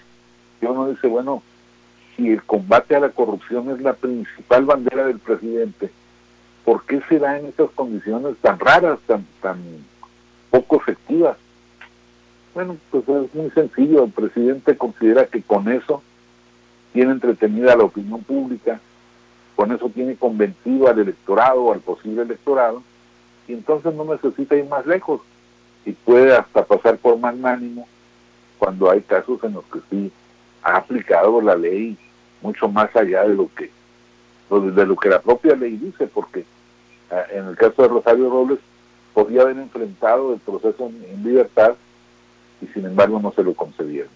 que 0.60 0.66
uno 0.66 0.88
dice, 0.88 1.08
bueno, 1.08 1.42
si 2.16 2.30
el 2.30 2.44
combate 2.44 2.94
a 2.94 3.00
la 3.00 3.08
corrupción 3.08 3.70
es 3.70 3.80
la 3.80 3.94
principal 3.94 4.64
bandera 4.66 5.04
del 5.04 5.18
presidente, 5.18 5.90
¿por 6.64 6.84
qué 6.84 7.00
se 7.08 7.18
da 7.18 7.38
en 7.38 7.46
estas 7.46 7.70
condiciones 7.70 8.36
tan 8.40 8.58
raras, 8.58 8.98
tan, 9.06 9.26
tan 9.40 9.58
poco 10.50 10.76
efectivas? 10.76 11.36
Bueno, 12.54 12.76
pues 12.90 13.08
es 13.08 13.34
muy 13.34 13.50
sencillo. 13.50 14.04
El 14.04 14.12
presidente 14.12 14.76
considera 14.76 15.26
que 15.26 15.42
con 15.42 15.70
eso 15.70 16.02
tiene 16.92 17.12
entretenida 17.12 17.76
la 17.76 17.84
opinión 17.84 18.22
pública, 18.22 18.80
con 19.56 19.72
eso 19.72 19.88
tiene 19.90 20.16
convencido 20.16 20.88
al 20.88 20.98
electorado 20.98 21.64
o 21.64 21.72
al 21.72 21.80
posible 21.80 22.22
electorado, 22.22 22.82
y 23.46 23.52
entonces 23.52 23.94
no 23.94 24.04
necesita 24.04 24.56
ir 24.56 24.66
más 24.66 24.86
lejos 24.86 25.20
y 25.84 25.92
puede 25.92 26.34
hasta 26.34 26.64
pasar 26.64 26.96
por 26.96 27.18
magnánimo 27.18 27.86
cuando 28.58 28.90
hay 28.90 29.02
casos 29.02 29.42
en 29.44 29.54
los 29.54 29.64
que 29.66 29.80
sí 29.90 30.12
ha 30.62 30.76
aplicado 30.76 31.42
la 31.42 31.54
ley 31.54 31.98
mucho 32.40 32.68
más 32.68 32.94
allá 32.96 33.24
de 33.24 33.34
lo 33.34 33.50
que 33.54 33.70
de 34.50 34.86
lo 34.86 34.96
que 34.96 35.08
la 35.08 35.20
propia 35.20 35.56
ley 35.56 35.76
dice, 35.76 36.06
porque 36.06 36.44
en 37.30 37.48
el 37.48 37.56
caso 37.56 37.82
de 37.82 37.88
Rosario 37.88 38.30
Robles, 38.30 38.58
podía 39.12 39.42
haber 39.42 39.58
enfrentado 39.58 40.34
el 40.34 40.40
proceso 40.40 40.86
en, 40.86 41.24
libertad 41.24 41.74
y 42.60 42.66
sin 42.68 42.84
embargo 42.84 43.20
no 43.20 43.32
se 43.32 43.42
lo 43.42 43.54
concedieron. 43.54 44.10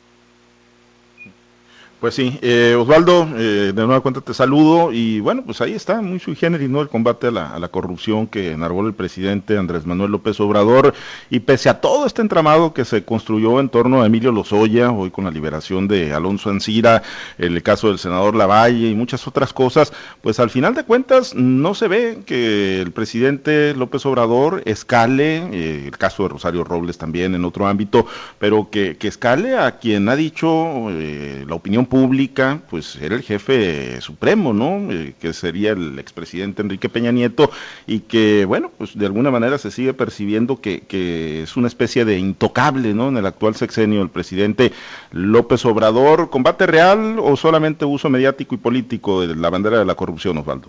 Pues 2.00 2.14
sí, 2.14 2.38
eh, 2.42 2.76
Osvaldo, 2.78 3.28
eh, 3.36 3.72
de 3.74 3.82
nueva 3.84 4.00
cuenta 4.00 4.20
te 4.20 4.32
saludo 4.32 4.92
y 4.92 5.18
bueno, 5.18 5.42
pues 5.44 5.60
ahí 5.60 5.72
está, 5.72 6.00
muy 6.00 6.20
sui 6.20 6.36
generis, 6.36 6.70
¿no? 6.70 6.80
El 6.80 6.88
combate 6.88 7.26
a 7.26 7.30
la, 7.32 7.68
corrupción 7.72 8.28
que 8.28 8.52
enarboló 8.52 8.86
el 8.86 8.94
presidente 8.94 9.58
Andrés 9.58 9.84
Manuel 9.84 10.12
López 10.12 10.38
Obrador 10.38 10.94
y 11.28 11.40
pese 11.40 11.68
a 11.68 11.80
todo 11.80 12.06
este 12.06 12.22
entramado 12.22 12.72
que 12.72 12.84
se 12.84 13.04
construyó 13.04 13.58
en 13.58 13.68
torno 13.68 14.00
a 14.00 14.06
Emilio 14.06 14.30
Lozoya, 14.30 14.92
hoy 14.92 15.10
con 15.10 15.24
la 15.24 15.32
liberación 15.32 15.88
de 15.88 16.14
Alonso 16.14 16.50
Ancira, 16.50 17.02
el 17.36 17.64
caso 17.64 17.88
del 17.88 17.98
senador 17.98 18.36
Lavalle 18.36 18.90
y 18.90 18.94
muchas 18.94 19.26
otras 19.26 19.52
cosas, 19.52 19.92
pues 20.22 20.38
al 20.38 20.50
final 20.50 20.76
de 20.76 20.84
cuentas 20.84 21.34
no 21.34 21.74
se 21.74 21.88
ve 21.88 22.20
que 22.24 22.80
el 22.80 22.92
presidente 22.92 23.74
López 23.74 24.06
Obrador 24.06 24.62
escale, 24.66 25.38
eh, 25.52 25.82
el 25.86 25.98
caso 25.98 26.22
de 26.22 26.28
Rosario 26.28 26.62
Robles 26.62 26.96
también 26.96 27.34
en 27.34 27.44
otro 27.44 27.66
ámbito, 27.66 28.06
pero 28.38 28.70
que, 28.70 28.96
que 28.96 29.08
escale 29.08 29.58
a 29.58 29.78
quien 29.78 30.08
ha 30.08 30.14
dicho 30.14 30.88
la 30.90 31.54
opinión 31.56 31.87
pública, 31.88 32.60
pues 32.70 32.96
era 32.96 33.14
el 33.14 33.22
jefe 33.22 34.00
supremo, 34.00 34.52
¿no? 34.52 34.92
Eh, 34.92 35.14
que 35.20 35.32
sería 35.32 35.72
el 35.72 35.98
expresidente 35.98 36.62
Enrique 36.62 36.88
Peña 36.88 37.12
Nieto 37.12 37.50
y 37.86 38.00
que, 38.00 38.44
bueno, 38.44 38.70
pues 38.76 38.96
de 38.96 39.06
alguna 39.06 39.30
manera 39.30 39.58
se 39.58 39.70
sigue 39.70 39.94
percibiendo 39.94 40.60
que, 40.60 40.80
que 40.80 41.42
es 41.42 41.56
una 41.56 41.68
especie 41.68 42.04
de 42.04 42.18
intocable, 42.18 42.94
¿no? 42.94 43.08
En 43.08 43.16
el 43.16 43.26
actual 43.26 43.54
sexenio 43.54 44.02
el 44.02 44.10
presidente 44.10 44.72
López 45.12 45.64
Obrador, 45.64 46.30
¿combate 46.30 46.66
real 46.66 47.18
o 47.20 47.36
solamente 47.36 47.84
uso 47.84 48.08
mediático 48.10 48.54
y 48.54 48.58
político 48.58 49.26
de 49.26 49.34
la 49.34 49.50
bandera 49.50 49.78
de 49.78 49.84
la 49.84 49.94
corrupción, 49.94 50.38
Osvaldo? 50.38 50.68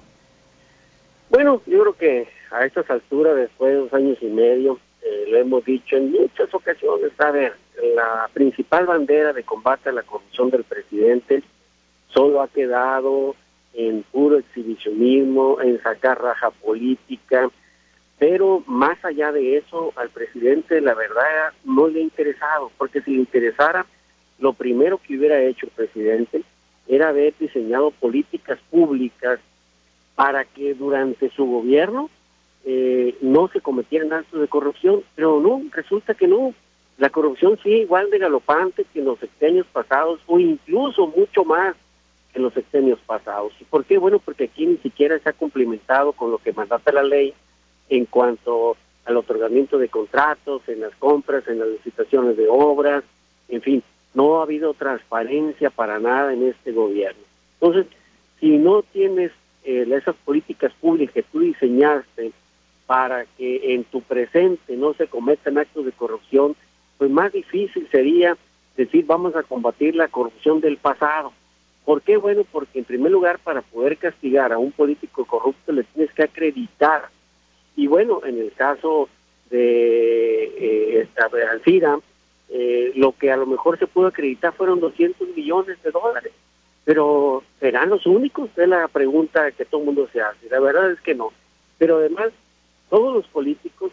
Bueno, 1.29 1.61
yo 1.67 1.81
creo 1.81 1.93
que 1.93 2.27
a 2.51 2.65
estas 2.65 2.89
alturas, 2.89 3.35
después 3.35 3.71
de 3.71 3.77
dos 3.79 3.93
años 3.93 4.17
y 4.21 4.27
medio, 4.27 4.79
eh, 5.09 5.25
lo 5.27 5.37
hemos 5.37 5.65
dicho 5.65 5.97
en 5.97 6.11
muchas 6.11 6.53
ocasiones, 6.53 7.11
a 7.17 7.31
ver, 7.31 7.53
la 7.95 8.29
principal 8.31 8.85
bandera 8.85 9.33
de 9.33 9.43
combate 9.43 9.89
a 9.89 9.93
la 9.93 10.03
corrupción 10.03 10.51
del 10.51 10.63
presidente 10.63 11.41
solo 12.09 12.41
ha 12.41 12.47
quedado 12.47 13.35
en 13.73 14.03
puro 14.03 14.37
exhibicionismo, 14.37 15.61
en 15.61 15.81
sacar 15.81 16.21
raja 16.21 16.51
política, 16.51 17.49
pero 18.19 18.61
más 18.67 19.03
allá 19.03 19.31
de 19.31 19.57
eso, 19.57 19.93
al 19.95 20.09
presidente 20.09 20.79
la 20.79 20.93
verdad 20.93 21.53
no 21.63 21.87
le 21.87 22.01
ha 22.01 22.03
interesado, 22.03 22.71
porque 22.77 23.01
si 23.01 23.11
le 23.11 23.21
interesara, 23.21 23.85
lo 24.37 24.53
primero 24.53 24.99
que 24.99 25.17
hubiera 25.17 25.41
hecho 25.41 25.65
el 25.65 25.71
presidente 25.71 26.43
era 26.87 27.09
haber 27.09 27.33
diseñado 27.39 27.89
políticas 27.91 28.59
públicas 28.69 29.39
para 30.15 30.45
que 30.45 30.75
durante 30.75 31.29
su 31.31 31.45
gobierno 31.45 32.11
eh, 32.65 33.15
no 33.21 33.47
se 33.47 33.61
cometieran 33.61 34.13
actos 34.13 34.41
de 34.41 34.47
corrupción, 34.47 35.03
pero 35.15 35.39
no, 35.39 35.63
resulta 35.71 36.13
que 36.13 36.27
no. 36.27 36.53
La 36.97 37.09
corrupción 37.09 37.57
sigue 37.63 37.77
igual 37.77 38.09
de 38.09 38.19
galopante 38.19 38.85
que 38.91 38.99
en 38.99 39.05
los 39.05 39.19
sexenios 39.19 39.65
pasados 39.67 40.19
o 40.27 40.37
incluso 40.39 41.07
mucho 41.07 41.45
más 41.45 41.75
que 42.31 42.39
en 42.39 42.43
los 42.43 42.53
sexenios 42.53 42.99
pasados. 43.05 43.53
¿Y 43.59 43.63
por 43.63 43.85
qué? 43.85 43.97
Bueno, 43.97 44.19
porque 44.19 44.45
aquí 44.45 44.65
ni 44.65 44.77
siquiera 44.77 45.17
se 45.19 45.29
ha 45.29 45.33
cumplimentado 45.33 46.11
con 46.11 46.31
lo 46.31 46.37
que 46.39 46.53
mandata 46.53 46.91
la 46.91 47.03
ley 47.03 47.33
en 47.89 48.05
cuanto 48.05 48.75
al 49.05 49.17
otorgamiento 49.17 49.77
de 49.77 49.89
contratos, 49.89 50.61
en 50.67 50.81
las 50.81 50.95
compras, 50.97 51.47
en 51.47 51.59
las 51.59 51.69
licitaciones 51.69 52.37
de 52.37 52.47
obras, 52.49 53.03
en 53.47 53.61
fin, 53.61 53.83
no 54.13 54.39
ha 54.39 54.43
habido 54.43 54.73
transparencia 54.73 55.69
para 55.69 55.99
nada 55.99 56.33
en 56.33 56.47
este 56.47 56.71
gobierno. 56.71 57.21
Entonces, 57.59 57.87
si 58.39 58.57
no 58.57 58.83
tienes 58.83 59.31
eh, 59.63 59.87
esas 59.91 60.15
políticas 60.17 60.71
públicas 60.79 61.13
que 61.13 61.23
tú 61.23 61.39
diseñaste 61.39 62.31
para 62.89 63.27
que 63.37 63.75
en 63.75 63.83
tu 63.83 64.01
presente 64.01 64.75
no 64.75 64.95
se 64.95 65.05
cometan 65.05 65.59
actos 65.59 65.85
de 65.85 65.91
corrupción, 65.91 66.55
pues 66.97 67.11
más 67.11 67.31
difícil 67.31 67.87
sería 67.91 68.35
decir 68.75 69.05
vamos 69.05 69.35
a 69.35 69.43
combatir 69.43 69.93
la 69.93 70.07
corrupción 70.07 70.59
del 70.59 70.77
pasado. 70.77 71.31
¿Por 71.85 72.01
qué? 72.01 72.17
Bueno, 72.17 72.43
porque 72.51 72.79
en 72.79 72.85
primer 72.85 73.11
lugar 73.11 73.37
para 73.37 73.61
poder 73.61 73.95
castigar 73.97 74.51
a 74.51 74.57
un 74.57 74.71
político 74.71 75.23
corrupto 75.25 75.71
le 75.71 75.83
tienes 75.83 76.11
que 76.15 76.23
acreditar. 76.23 77.09
Y 77.75 77.85
bueno, 77.85 78.21
en 78.25 78.39
el 78.39 78.51
caso 78.53 79.07
de 79.51 80.45
eh, 80.45 81.01
esta 81.01 81.29
Alcira, 81.51 81.99
eh, 82.49 82.91
lo 82.95 83.11
que 83.11 83.31
a 83.31 83.37
lo 83.37 83.45
mejor 83.45 83.77
se 83.77 83.85
pudo 83.85 84.07
acreditar 84.07 84.51
fueron 84.53 84.79
200 84.79 85.27
millones 85.35 85.77
de 85.83 85.91
dólares. 85.91 86.33
Pero 86.85 87.43
¿serán 87.59 87.91
los 87.91 88.07
únicos? 88.07 88.49
Es 88.57 88.67
la 88.67 88.87
pregunta 88.87 89.51
que 89.51 89.65
todo 89.65 89.81
el 89.81 89.85
mundo 89.85 90.09
se 90.11 90.21
hace. 90.21 90.49
La 90.49 90.59
verdad 90.59 90.89
es 90.89 90.99
que 91.01 91.13
no. 91.13 91.31
Pero 91.77 91.97
además 91.97 92.31
todos 92.89 93.13
los 93.13 93.27
políticos 93.27 93.91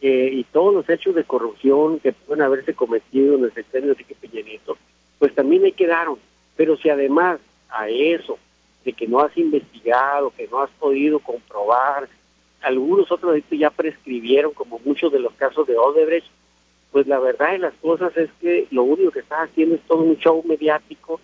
eh, 0.00 0.30
y 0.32 0.44
todos 0.44 0.74
los 0.74 0.88
hechos 0.88 1.14
de 1.14 1.24
corrupción 1.24 2.00
que 2.00 2.12
pueden 2.12 2.42
haberse 2.42 2.74
cometido 2.74 3.36
en 3.36 3.44
el 3.44 3.54
sexenio 3.54 3.94
de 3.94 4.04
Peña 4.04 4.44
Nieto, 4.44 4.76
pues 5.18 5.34
también 5.34 5.62
le 5.62 5.72
quedaron. 5.72 6.18
Pero 6.56 6.76
si 6.76 6.88
además 6.88 7.40
a 7.70 7.88
eso, 7.88 8.38
de 8.84 8.92
que 8.92 9.06
no 9.06 9.20
has 9.20 9.36
investigado, 9.36 10.32
que 10.36 10.46
no 10.48 10.60
has 10.60 10.70
podido 10.72 11.18
comprobar, 11.18 12.08
algunos 12.60 13.10
otros 13.10 13.40
ya 13.50 13.70
prescribieron, 13.70 14.52
como 14.52 14.78
muchos 14.84 15.12
de 15.12 15.20
los 15.20 15.32
casos 15.34 15.66
de 15.66 15.76
Odebrecht, 15.76 16.26
pues 16.92 17.06
la 17.06 17.18
verdad 17.18 17.52
de 17.52 17.58
las 17.58 17.74
cosas 17.74 18.16
es 18.16 18.30
que 18.40 18.66
lo 18.70 18.84
único 18.84 19.10
que 19.10 19.20
estás 19.20 19.50
haciendo 19.50 19.74
es 19.74 19.80
todo 19.82 20.02
un 20.02 20.16
show 20.18 20.42
mediático 20.46 21.20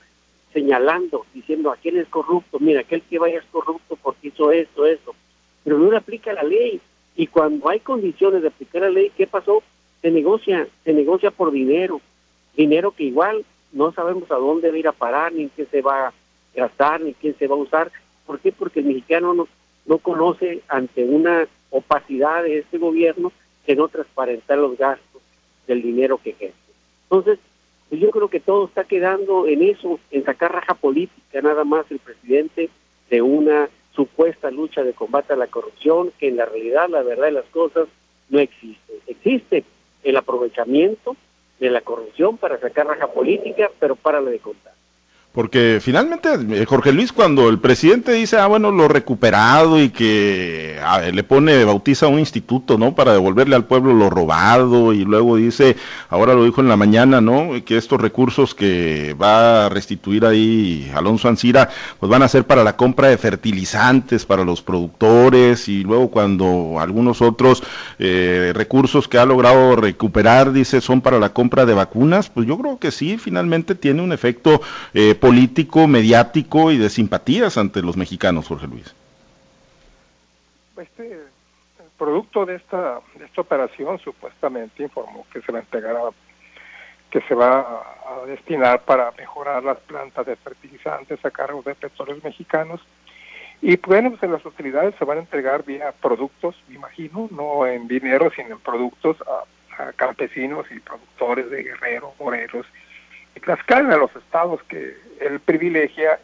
señalando, 0.52 1.24
diciendo 1.32 1.70
a 1.70 1.76
quién 1.76 1.96
es 1.96 2.08
corrupto, 2.08 2.58
mira, 2.58 2.80
aquel 2.80 3.02
que 3.02 3.18
vaya 3.18 3.38
es 3.38 3.44
corrupto 3.52 3.96
porque 4.02 4.28
hizo 4.28 4.50
esto, 4.50 4.84
esto, 4.84 5.14
pero 5.62 5.78
no 5.78 5.90
le 5.90 5.96
aplica 5.96 6.32
la 6.32 6.42
ley. 6.42 6.80
Y 7.20 7.26
cuando 7.26 7.68
hay 7.68 7.80
condiciones 7.80 8.40
de 8.40 8.48
aplicar 8.48 8.80
la 8.80 8.88
ley, 8.88 9.12
¿qué 9.14 9.26
pasó? 9.26 9.62
Se 10.00 10.10
negocia, 10.10 10.66
se 10.84 10.94
negocia 10.94 11.30
por 11.30 11.52
dinero, 11.52 12.00
dinero 12.56 12.92
que 12.92 13.04
igual 13.04 13.44
no 13.72 13.92
sabemos 13.92 14.30
a 14.30 14.36
dónde 14.36 14.70
va 14.70 14.76
a 14.76 14.78
ir 14.78 14.88
a 14.88 14.92
parar, 14.92 15.30
ni 15.30 15.50
qué 15.50 15.66
se 15.66 15.82
va 15.82 16.06
a 16.06 16.12
gastar, 16.54 17.02
ni 17.02 17.12
quién 17.12 17.36
se 17.36 17.46
va 17.46 17.56
a 17.56 17.58
usar. 17.58 17.92
¿Por 18.24 18.40
qué? 18.40 18.52
Porque 18.52 18.80
el 18.80 18.86
mexicano 18.86 19.34
no, 19.34 19.48
no 19.84 19.98
conoce 19.98 20.62
ante 20.66 21.04
una 21.04 21.46
opacidad 21.68 22.42
de 22.42 22.60
este 22.60 22.78
gobierno 22.78 23.32
que 23.66 23.76
no 23.76 23.88
transparentar 23.88 24.56
los 24.56 24.78
gastos 24.78 25.20
del 25.66 25.82
dinero 25.82 26.18
que 26.24 26.32
gesta. 26.32 26.72
Entonces, 27.02 27.38
pues 27.90 28.00
yo 28.00 28.08
creo 28.12 28.28
que 28.28 28.40
todo 28.40 28.64
está 28.64 28.84
quedando 28.84 29.46
en 29.46 29.62
eso, 29.62 30.00
en 30.10 30.24
sacar 30.24 30.54
raja 30.54 30.72
política, 30.72 31.42
nada 31.42 31.64
más 31.64 31.84
el 31.90 31.98
presidente 31.98 32.70
de 33.10 33.20
una 33.20 33.68
supuesta 33.94 34.50
lucha 34.50 34.82
de 34.82 34.92
combate 34.92 35.32
a 35.32 35.36
la 35.36 35.48
corrupción, 35.48 36.12
que 36.18 36.28
en 36.28 36.36
la 36.36 36.46
realidad, 36.46 36.88
la 36.88 37.02
verdad 37.02 37.26
de 37.26 37.32
las 37.32 37.46
cosas, 37.46 37.88
no 38.28 38.38
existe. 38.38 39.00
Existe 39.06 39.64
el 40.02 40.16
aprovechamiento 40.16 41.16
de 41.58 41.70
la 41.70 41.80
corrupción 41.82 42.38
para 42.38 42.58
sacar 42.58 42.86
raja 42.86 43.08
política, 43.08 43.70
pero 43.78 43.96
para 43.96 44.20
la 44.20 44.30
de 44.30 44.38
contar. 44.38 44.72
Porque 45.32 45.78
finalmente, 45.80 46.28
eh, 46.50 46.64
Jorge 46.64 46.92
Luis, 46.92 47.12
cuando 47.12 47.48
el 47.48 47.60
presidente 47.60 48.10
dice, 48.10 48.36
ah, 48.38 48.48
bueno, 48.48 48.72
lo 48.72 48.88
recuperado 48.88 49.80
y 49.80 49.90
que 49.90 50.76
ah, 50.84 51.02
le 51.02 51.22
pone, 51.22 51.62
bautiza 51.62 52.08
un 52.08 52.18
instituto, 52.18 52.76
¿no? 52.78 52.96
Para 52.96 53.12
devolverle 53.12 53.54
al 53.54 53.64
pueblo 53.64 53.94
lo 53.94 54.10
robado 54.10 54.92
y 54.92 55.04
luego 55.04 55.36
dice, 55.36 55.76
ahora 56.08 56.34
lo 56.34 56.44
dijo 56.44 56.60
en 56.60 56.68
la 56.68 56.76
mañana, 56.76 57.20
¿no? 57.20 57.50
Que 57.64 57.76
estos 57.76 58.00
recursos 58.00 58.56
que 58.56 59.14
va 59.22 59.66
a 59.66 59.68
restituir 59.68 60.26
ahí 60.26 60.90
Alonso 60.96 61.28
Ancira, 61.28 61.68
pues 62.00 62.10
van 62.10 62.24
a 62.24 62.28
ser 62.28 62.44
para 62.44 62.64
la 62.64 62.76
compra 62.76 63.06
de 63.06 63.16
fertilizantes 63.16 64.26
para 64.26 64.44
los 64.44 64.62
productores 64.62 65.68
y 65.68 65.84
luego 65.84 66.10
cuando 66.10 66.80
algunos 66.80 67.22
otros 67.22 67.62
eh, 68.00 68.50
recursos 68.52 69.06
que 69.06 69.18
ha 69.18 69.26
logrado 69.26 69.76
recuperar, 69.76 70.52
dice, 70.52 70.80
son 70.80 71.00
para 71.00 71.20
la 71.20 71.32
compra 71.32 71.66
de 71.66 71.74
vacunas, 71.74 72.30
pues 72.30 72.48
yo 72.48 72.58
creo 72.58 72.80
que 72.80 72.90
sí, 72.90 73.16
finalmente 73.16 73.76
tiene 73.76 74.02
un 74.02 74.12
efecto. 74.12 74.60
Eh, 74.92 75.14
político, 75.20 75.86
mediático 75.86 76.72
y 76.72 76.78
de 76.78 76.90
simpatías 76.90 77.58
ante 77.58 77.82
los 77.82 77.96
mexicanos, 77.96 78.48
Jorge 78.48 78.66
Luis. 78.66 78.94
Este, 80.76 81.20
producto 81.98 82.46
de 82.46 82.56
esta, 82.56 83.00
de 83.14 83.26
esta 83.26 83.42
operación 83.42 83.98
supuestamente 83.98 84.82
informó 84.82 85.26
que 85.30 85.42
se 85.42 85.52
va 85.52 85.58
a 85.58 85.62
entregar 85.62 85.96
que 87.10 87.20
se 87.22 87.34
va 87.34 87.60
a, 87.60 88.26
destinar 88.26 88.82
para 88.82 89.10
mejorar 89.12 89.62
las 89.62 89.78
plantas 89.78 90.26
de 90.26 90.36
fertilizantes 90.36 91.22
a 91.24 91.30
cargo 91.30 91.62
de 91.62 91.74
petróleos 91.74 92.22
mexicanos. 92.22 92.80
Y 93.60 93.76
bueno, 93.76 94.14
pues 94.16 94.30
las 94.30 94.44
utilidades 94.46 94.94
se 94.98 95.04
van 95.04 95.18
a 95.18 95.20
entregar 95.22 95.64
vía 95.64 95.92
productos, 96.00 96.54
me 96.68 96.76
imagino, 96.76 97.28
no 97.30 97.66
en 97.66 97.88
dinero, 97.88 98.30
sino 98.34 98.54
en 98.54 98.60
productos 98.60 99.16
a, 99.22 99.82
a 99.82 99.92
campesinos 99.92 100.66
y 100.70 100.78
productores 100.80 101.50
de 101.50 101.64
Guerrero, 101.64 102.14
Morelos 102.18 102.66
Tlaxcala, 103.40 103.94
a 103.94 103.98
los 103.98 104.14
estados 104.16 104.62
que 104.64 104.96
él 105.20 105.40
privilegia 105.40 106.18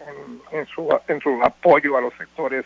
en, 0.52 0.66
su, 0.66 0.88
en 1.08 1.20
su 1.20 1.42
apoyo 1.42 1.96
a 1.96 2.00
los 2.00 2.14
sectores 2.14 2.64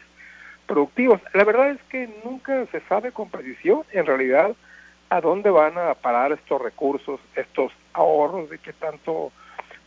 productivos. 0.67 1.21
La 1.35 1.45
verdad 1.45 1.71
es 1.71 1.83
que 1.89 2.09
nunca 2.25 2.67
se 2.67 2.81
sabe 2.83 3.13
con 3.13 3.29
precisión, 3.29 3.83
en 3.93 4.07
realidad, 4.07 4.55
a 5.09 5.21
dónde 5.21 5.51
van 5.51 5.77
a 5.77 5.95
parar 5.95 6.33
estos 6.33 6.63
recursos, 6.63 7.21
estos 7.35 7.73
ahorros 7.93 8.49
de 8.51 8.59
que 8.59 8.73
tanto 8.73 9.33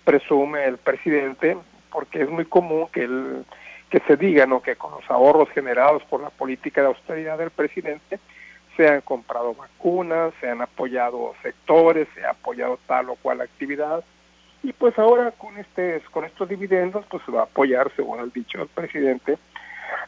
presume 0.03 0.65
el 0.65 0.77
presidente, 0.77 1.57
porque 1.91 2.23
es 2.23 2.29
muy 2.29 2.45
común 2.45 2.87
que 2.91 3.03
el, 3.03 3.45
que 3.93 3.99
se 4.07 4.17
diga 4.17 4.45
¿no? 4.47 4.61
que 4.61 4.75
con 4.75 4.91
los 4.91 5.09
ahorros 5.09 5.49
generados 5.51 6.03
por 6.05 6.19
la 6.19 6.31
política 6.31 6.81
de 6.81 6.87
austeridad 6.87 7.37
del 7.37 7.51
presidente 7.51 8.19
se 8.75 8.87
han 8.87 9.01
comprado 9.01 9.53
vacunas, 9.53 10.33
se 10.41 10.49
han 10.49 10.61
apoyado 10.61 11.35
sectores, 11.43 12.07
se 12.15 12.25
ha 12.25 12.31
apoyado 12.31 12.79
tal 12.87 13.11
o 13.11 13.15
cual 13.17 13.41
actividad, 13.41 14.03
y 14.63 14.71
pues 14.71 14.97
ahora 14.97 15.31
con 15.31 15.57
este 15.57 16.01
con 16.11 16.23
estos 16.23 16.47
dividendos 16.47 17.05
pues 17.09 17.21
va 17.33 17.41
a 17.41 17.43
apoyar 17.43 17.91
según 17.95 18.21
el 18.21 18.31
dicho 18.31 18.57
del 18.57 18.69
presidente 18.69 19.37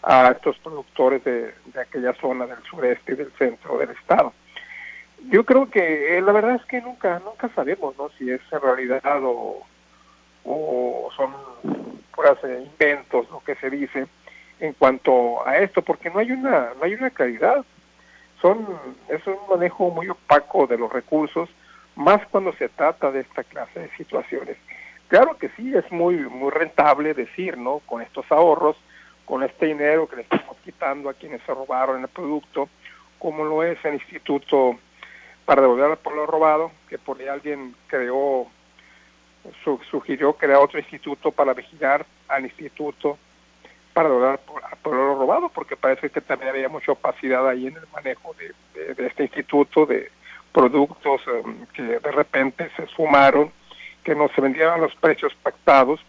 a 0.01 0.31
estos 0.31 0.57
productores 0.59 1.23
de, 1.23 1.53
aquella 1.79 2.13
zona 2.13 2.47
del 2.47 2.63
sureste 2.63 3.13
y 3.13 3.15
del 3.15 3.31
centro 3.33 3.77
del 3.77 3.91
estado. 3.91 4.33
Yo 5.29 5.43
creo 5.45 5.69
que 5.69 6.17
eh, 6.17 6.21
la 6.21 6.31
verdad 6.31 6.55
es 6.55 6.65
que 6.65 6.81
nunca 6.81 7.19
nunca 7.19 7.49
sabemos 7.49 7.97
no 7.97 8.09
si 8.17 8.31
es 8.31 8.41
en 8.51 8.61
realidad 8.61 9.19
o, 9.23 9.65
o 10.45 11.09
son 11.15 11.33
puras 12.15 12.37
eh, 12.43 12.63
inventos 12.65 13.29
lo 13.29 13.41
que 13.41 13.55
se 13.55 13.69
dice 13.69 14.07
en 14.61 14.73
cuanto 14.73 15.45
a 15.45 15.57
esto 15.57 15.81
porque 15.81 16.09
no 16.09 16.19
hay 16.19 16.31
una 16.31 16.71
no 16.77 16.83
hay 16.83 16.93
una 16.93 17.09
claridad. 17.09 17.65
Son 18.41 18.65
es 19.09 19.25
un 19.27 19.37
manejo 19.49 19.89
muy 19.89 20.07
opaco 20.07 20.65
de 20.65 20.77
los 20.77 20.91
recursos 20.91 21.49
más 21.95 22.25
cuando 22.27 22.53
se 22.53 22.69
trata 22.69 23.11
de 23.11 23.21
esta 23.21 23.43
clase 23.43 23.79
de 23.79 23.89
situaciones. 23.97 24.57
Claro 25.07 25.37
que 25.37 25.49
sí, 25.49 25.75
es 25.75 25.89
muy, 25.91 26.17
muy 26.17 26.51
rentable 26.51 27.13
decir, 27.13 27.57
¿no? 27.57 27.79
Con 27.85 28.01
estos 28.01 28.29
ahorros, 28.31 28.75
con 29.23 29.43
este 29.43 29.67
dinero 29.67 30.07
que 30.07 30.17
le 30.17 30.21
estamos 30.23 30.57
quitando 30.63 31.09
a 31.09 31.13
quienes 31.13 31.41
se 31.43 31.53
robaron 31.53 32.01
el 32.01 32.07
producto, 32.07 32.69
como 33.19 33.43
lo 33.43 33.63
es 33.63 33.83
el 33.85 33.95
Instituto 33.95 34.77
para 35.45 35.61
devolver 35.61 35.91
al 35.91 35.97
pueblo 35.97 36.25
robado, 36.25 36.71
que 36.89 36.97
por 36.97 37.19
ahí 37.19 37.27
alguien 37.27 37.75
creó, 37.87 38.47
sugirió 39.91 40.33
crear 40.33 40.59
otro 40.59 40.79
instituto 40.79 41.31
para 41.31 41.53
vigilar 41.53 42.03
al 42.27 42.45
instituto 42.45 43.19
para 43.93 44.09
devolver 44.09 44.39
al 44.63 44.77
pueblo 44.79 45.15
robado, 45.15 45.49
porque 45.49 45.77
parece 45.77 46.09
que 46.09 46.19
también 46.19 46.49
había 46.49 46.67
mucha 46.67 46.93
opacidad 46.93 47.47
ahí 47.47 47.67
en 47.67 47.77
el 47.77 47.87
manejo 47.93 48.35
de 48.73 49.05
este 49.05 49.23
instituto, 49.23 49.85
de, 49.85 50.09
productos 50.55 51.21
em, 51.27 51.65
que 51.73 51.83
de 51.83 52.11
repente 52.11 52.71
se 52.77 52.87
sumaron, 52.87 53.51
que 54.05 54.15
no 54.15 54.29
se 54.29 54.39
vendían 54.39 54.69
a 54.69 54.77
los 54.77 54.95
precios 54.95 55.33
pactados. 55.43 55.99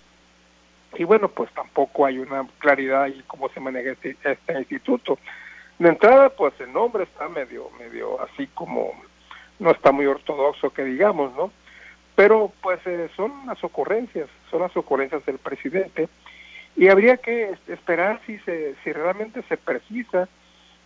Y 0.94 1.02
bueno, 1.02 1.28
pues 1.28 1.50
tampoco 1.50 2.06
hay 2.06 2.18
una 2.18 2.46
claridad 2.58 3.02
ahí 3.02 3.24
cómo 3.26 3.48
se 3.48 3.58
maneja 3.58 3.90
este, 3.90 4.16
este, 4.22 4.52
instituto. 4.56 5.18
De 5.80 5.88
entrada, 5.88 6.28
pues 6.28 6.54
el 6.60 6.72
nombre 6.72 7.02
está 7.02 7.28
medio, 7.28 7.70
medio 7.76 8.22
así 8.22 8.46
como 8.54 8.92
no 9.58 9.72
está 9.72 9.90
muy 9.90 10.06
ortodoxo 10.06 10.70
que 10.70 10.84
digamos, 10.84 11.34
¿no? 11.34 11.50
Pero 12.14 12.52
pues 12.62 12.78
eh, 12.86 13.10
son 13.16 13.32
las 13.46 13.62
ocurrencias, 13.64 14.28
son 14.48 14.60
las 14.60 14.76
ocurrencias 14.76 15.26
del 15.26 15.38
presidente 15.38 16.08
y 16.76 16.88
habría 16.88 17.16
que 17.16 17.56
esperar 17.66 18.20
si 18.26 18.38
se, 18.40 18.76
si 18.84 18.92
realmente 18.92 19.42
se 19.48 19.56
precisa 19.56 20.28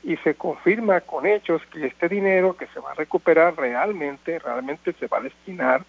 y 0.02 0.16
se 0.18 0.34
confirma 0.34 1.00
con 1.02 1.26
hechos 1.26 1.62
que 1.66 1.86
este 1.86 2.08
dinero 2.08 2.56
que 2.56 2.66
se 2.68 2.80
va 2.80 2.92
a 2.92 2.94
recuperar 2.94 3.56
realmente, 3.56 4.38
realmente 4.38 4.92
se 4.94 5.06
va 5.06 5.18
a 5.18 5.22
destinar 5.22 5.84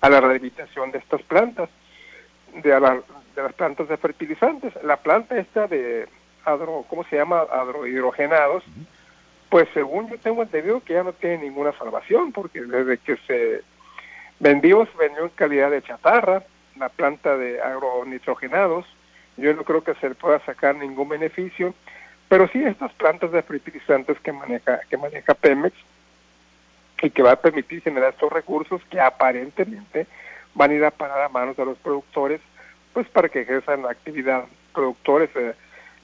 a 0.00 0.08
la 0.08 0.20
rehabilitación 0.20 0.92
de 0.92 0.98
estas 0.98 1.22
plantas, 1.22 1.68
de, 2.54 2.70
de 2.70 3.42
las 3.42 3.52
plantas 3.54 3.88
de 3.88 3.96
fertilizantes. 3.96 4.72
La 4.84 4.96
planta 4.96 5.38
esta 5.38 5.66
de 5.66 6.08
adro, 6.44 6.84
¿cómo 6.88 7.04
se 7.04 7.16
llama? 7.16 7.40
Adrohidrogenados, 7.40 8.64
pues 9.48 9.68
según 9.74 10.08
yo 10.08 10.18
tengo 10.18 10.42
entendido 10.42 10.82
que 10.84 10.94
ya 10.94 11.02
no 11.02 11.12
tiene 11.12 11.38
ninguna 11.38 11.72
salvación, 11.72 12.32
porque 12.32 12.60
desde 12.60 12.98
que 12.98 13.16
se 13.26 13.62
vendió, 14.38 14.86
se 14.86 14.98
vendió 14.98 15.24
en 15.24 15.30
calidad 15.30 15.70
de 15.70 15.82
chatarra, 15.82 16.44
la 16.76 16.88
planta 16.90 17.36
de 17.36 17.60
agronitrogenados, 17.60 18.86
yo 19.36 19.52
no 19.54 19.64
creo 19.64 19.82
que 19.82 19.94
se 19.96 20.10
le 20.10 20.14
pueda 20.14 20.38
sacar 20.44 20.76
ningún 20.76 21.08
beneficio 21.08 21.74
pero 22.28 22.48
sí 22.48 22.62
estas 22.62 22.92
plantas 22.92 23.32
de 23.32 23.42
fertilizantes 23.42 24.18
que 24.20 24.32
maneja, 24.32 24.80
que 24.88 24.96
maneja 24.96 25.34
Pemex 25.34 25.74
y 27.02 27.10
que 27.10 27.22
va 27.22 27.32
a 27.32 27.40
permitir 27.40 27.82
generar 27.82 28.10
estos 28.10 28.32
recursos 28.32 28.82
que 28.90 29.00
aparentemente 29.00 30.06
van 30.54 30.70
a 30.70 30.74
ir 30.74 30.84
a 30.84 30.90
parar 30.90 31.22
a 31.22 31.28
manos 31.28 31.56
de 31.56 31.64
los 31.64 31.78
productores, 31.78 32.40
pues 32.92 33.08
para 33.08 33.28
que 33.28 33.42
ejerzan 33.42 33.82
la 33.82 33.92
actividad. 33.92 34.44
Productores 34.74 35.30
eh, 35.36 35.54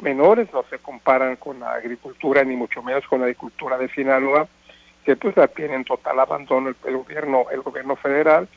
menores 0.00 0.52
no 0.52 0.64
se 0.70 0.78
comparan 0.78 1.36
con 1.36 1.60
la 1.60 1.72
agricultura, 1.72 2.44
ni 2.44 2.56
mucho 2.56 2.82
menos 2.82 3.06
con 3.06 3.20
la 3.20 3.26
agricultura 3.26 3.76
de 3.76 3.88
Sinaloa, 3.88 4.48
que 5.04 5.16
pues 5.16 5.36
la 5.36 5.48
tienen 5.48 5.84
total 5.84 6.18
abandono 6.20 6.72
el, 6.84 6.96
gobierno, 6.96 7.46
el 7.50 7.60
gobierno 7.60 7.96
federal, 7.96 8.48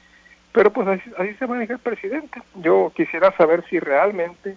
pero 0.53 0.71
pues 0.71 0.88
así, 0.88 1.12
así 1.17 1.33
se 1.33 1.47
maneja 1.47 1.74
el 1.74 1.79
presidente. 1.79 2.41
Yo 2.55 2.91
quisiera 2.95 3.36
saber 3.36 3.65
si 3.69 3.79
realmente 3.79 4.56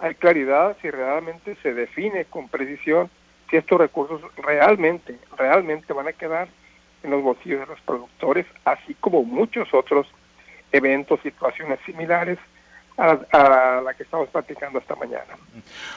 hay 0.00 0.14
claridad, 0.14 0.76
si 0.80 0.90
realmente 0.90 1.56
se 1.62 1.74
define 1.74 2.24
con 2.24 2.48
precisión 2.48 3.10
si 3.50 3.56
estos 3.56 3.78
recursos 3.78 4.22
realmente, 4.36 5.18
realmente 5.36 5.92
van 5.92 6.08
a 6.08 6.12
quedar 6.12 6.48
en 7.02 7.10
los 7.10 7.22
bolsillos 7.22 7.60
de 7.60 7.66
los 7.66 7.80
productores, 7.80 8.46
así 8.64 8.94
como 8.94 9.24
muchos 9.24 9.72
otros 9.74 10.06
eventos, 10.72 11.20
situaciones 11.22 11.80
similares 11.84 12.38
a, 13.00 13.80
la 13.82 13.94
que 13.94 14.02
estamos 14.02 14.28
platicando 14.28 14.78
esta 14.78 14.94
mañana. 14.94 15.36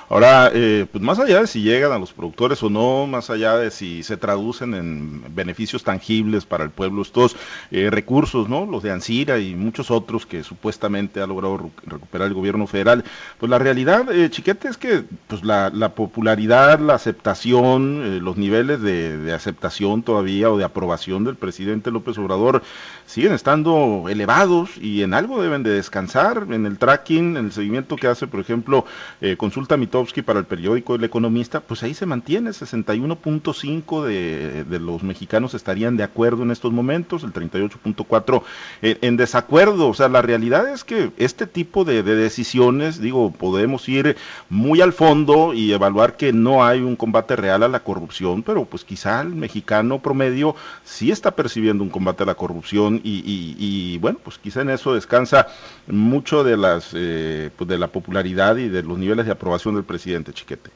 Ahora, 0.10 0.52
eh, 0.54 0.86
pues 0.92 1.04
más 1.04 1.20
allá 1.20 1.42
de 1.42 1.48
si 1.48 1.62
llegan 1.62 1.92
a 1.92 2.00
los 2.00 2.13
productores 2.13 2.62
o 2.63 2.70
no, 2.70 3.08
más 3.08 3.30
allá 3.30 3.58
de 3.58 3.72
si 3.72 4.04
se 4.04 4.16
traducen 4.16 4.74
en 4.74 5.36
beneficios 5.36 5.84
tangibles 5.84 6.46
para 6.46 6.63
el 6.63 6.70
pueblo, 6.70 7.02
estos 7.02 7.36
eh, 7.72 7.89
recursos, 7.89 8.48
¿no? 8.48 8.66
Los 8.66 8.84
de 8.84 8.92
Ansira 8.92 9.39
y 9.39 9.56
muchos 9.56 9.92
otros 9.92 10.26
que 10.26 10.44
supuestamente 10.44 11.22
ha 11.22 11.28
logrado 11.28 11.72
recuperar 11.86 12.28
el 12.28 12.34
gobierno 12.34 12.68
federal, 12.68 13.04
pues 13.38 13.50
la 13.50 13.60
realidad, 13.60 14.10
eh, 14.12 14.30
Chiquete, 14.30 14.70
es 14.70 14.78
que 14.78 15.04
pues 15.28 15.44
la, 15.44 15.72
popularidad, 15.96 16.80
la 16.80 16.96
aceptación, 16.96 18.24
los 18.24 18.38
niveles 18.38 18.82
de, 18.82 19.34
aceptación 19.34 20.04
todavía 20.04 20.50
o 20.52 20.58
de 20.58 20.63
aprobación 20.63 21.24
del 21.24 21.36
presidente 21.36 21.92
López 21.92 22.18
Obrador 22.18 22.62
siguen 23.06 23.34
estando 23.34 24.06
elevados 24.08 24.78
y 24.78 25.04
en 25.04 25.13
algo 25.13 25.42
deben 25.42 25.63
de 25.63 25.72
descansar 25.72 26.46
en 26.50 26.66
el 26.66 26.78
tracking, 26.93 27.38
en 27.38 27.45
el 27.45 27.51
seguimiento 27.51 27.95
que 27.95 28.08
hace, 28.08 28.27
por 28.27 28.39
ejemplo, 28.39 28.86
eh, 29.21 29.36
Consulta 29.38 29.77
Mitowski 29.77 30.21
para 30.21 30.39
el 30.39 30.45
periódico 30.45 30.95
El 30.95 31.03
Economista, 31.03 31.60
pues 31.60 31.82
ahí 31.84 31.93
se 31.93 32.06
mantiene, 32.06 32.51
61.5 32.51 34.03
de, 34.03 34.79
los 34.79 35.03
mexicanos 35.03 35.53
estarían 35.53 35.97
de 35.97 36.03
acuerdo 36.03 36.43
en 36.43 36.51
estos 36.51 36.71
momentos, 36.71 37.23
el 37.23 37.34
38.4 37.34 38.43
en, 38.82 39.17
desacuerdo, 39.17 39.88
o 39.88 39.93
sea, 39.93 40.10
la 40.10 40.21
realidad 40.21 40.69
es 40.69 40.84
que 40.84 41.12
este 41.17 41.47
tipo 41.47 41.86
de, 41.86 42.03
de 42.03 42.15
decisiones, 42.15 42.99
digo, 42.99 43.32
podemos 43.32 43.88
ir 43.89 44.17
muy 44.49 44.82
al 44.82 44.93
fondo 44.93 45.53
y 45.53 45.71
evaluar 45.71 46.17
que 46.17 46.34
no 46.34 46.65
hay 46.65 46.82
un 46.82 46.95
combate 46.95 47.36
real 47.36 47.63
a 47.63 47.67
la 47.67 47.82
corrupción, 47.82 48.43
pero 48.43 48.65
pues 48.65 48.84
quizá 48.84 49.21
el 49.21 49.29
mexicano 49.29 49.99
promedio 49.99 50.56
sí 50.84 51.12
está 51.12 51.32
percibiendo 51.32 51.84
un 51.84 51.89
combate 51.89 52.23
a 52.23 52.25
la 52.25 52.36
corrupción 52.36 53.01
y, 53.03 53.97
bueno, 53.99 54.19
pues 54.23 54.38
quizá 54.38 54.62
en 54.62 54.69
eso 54.69 54.93
descansa 54.93 55.47
mucho 55.88 56.43
de 56.43 56.58
eh, 56.93 57.49
pues 57.55 57.67
de 57.67 57.77
la 57.77 57.88
popularidad 57.88 58.57
y 58.57 58.69
de 58.69 58.83
los 58.83 58.97
niveles 58.97 59.25
de 59.25 59.31
aprobación 59.31 59.75
del 59.75 59.83
presidente 59.83 60.33
Chiquete. 60.33 60.69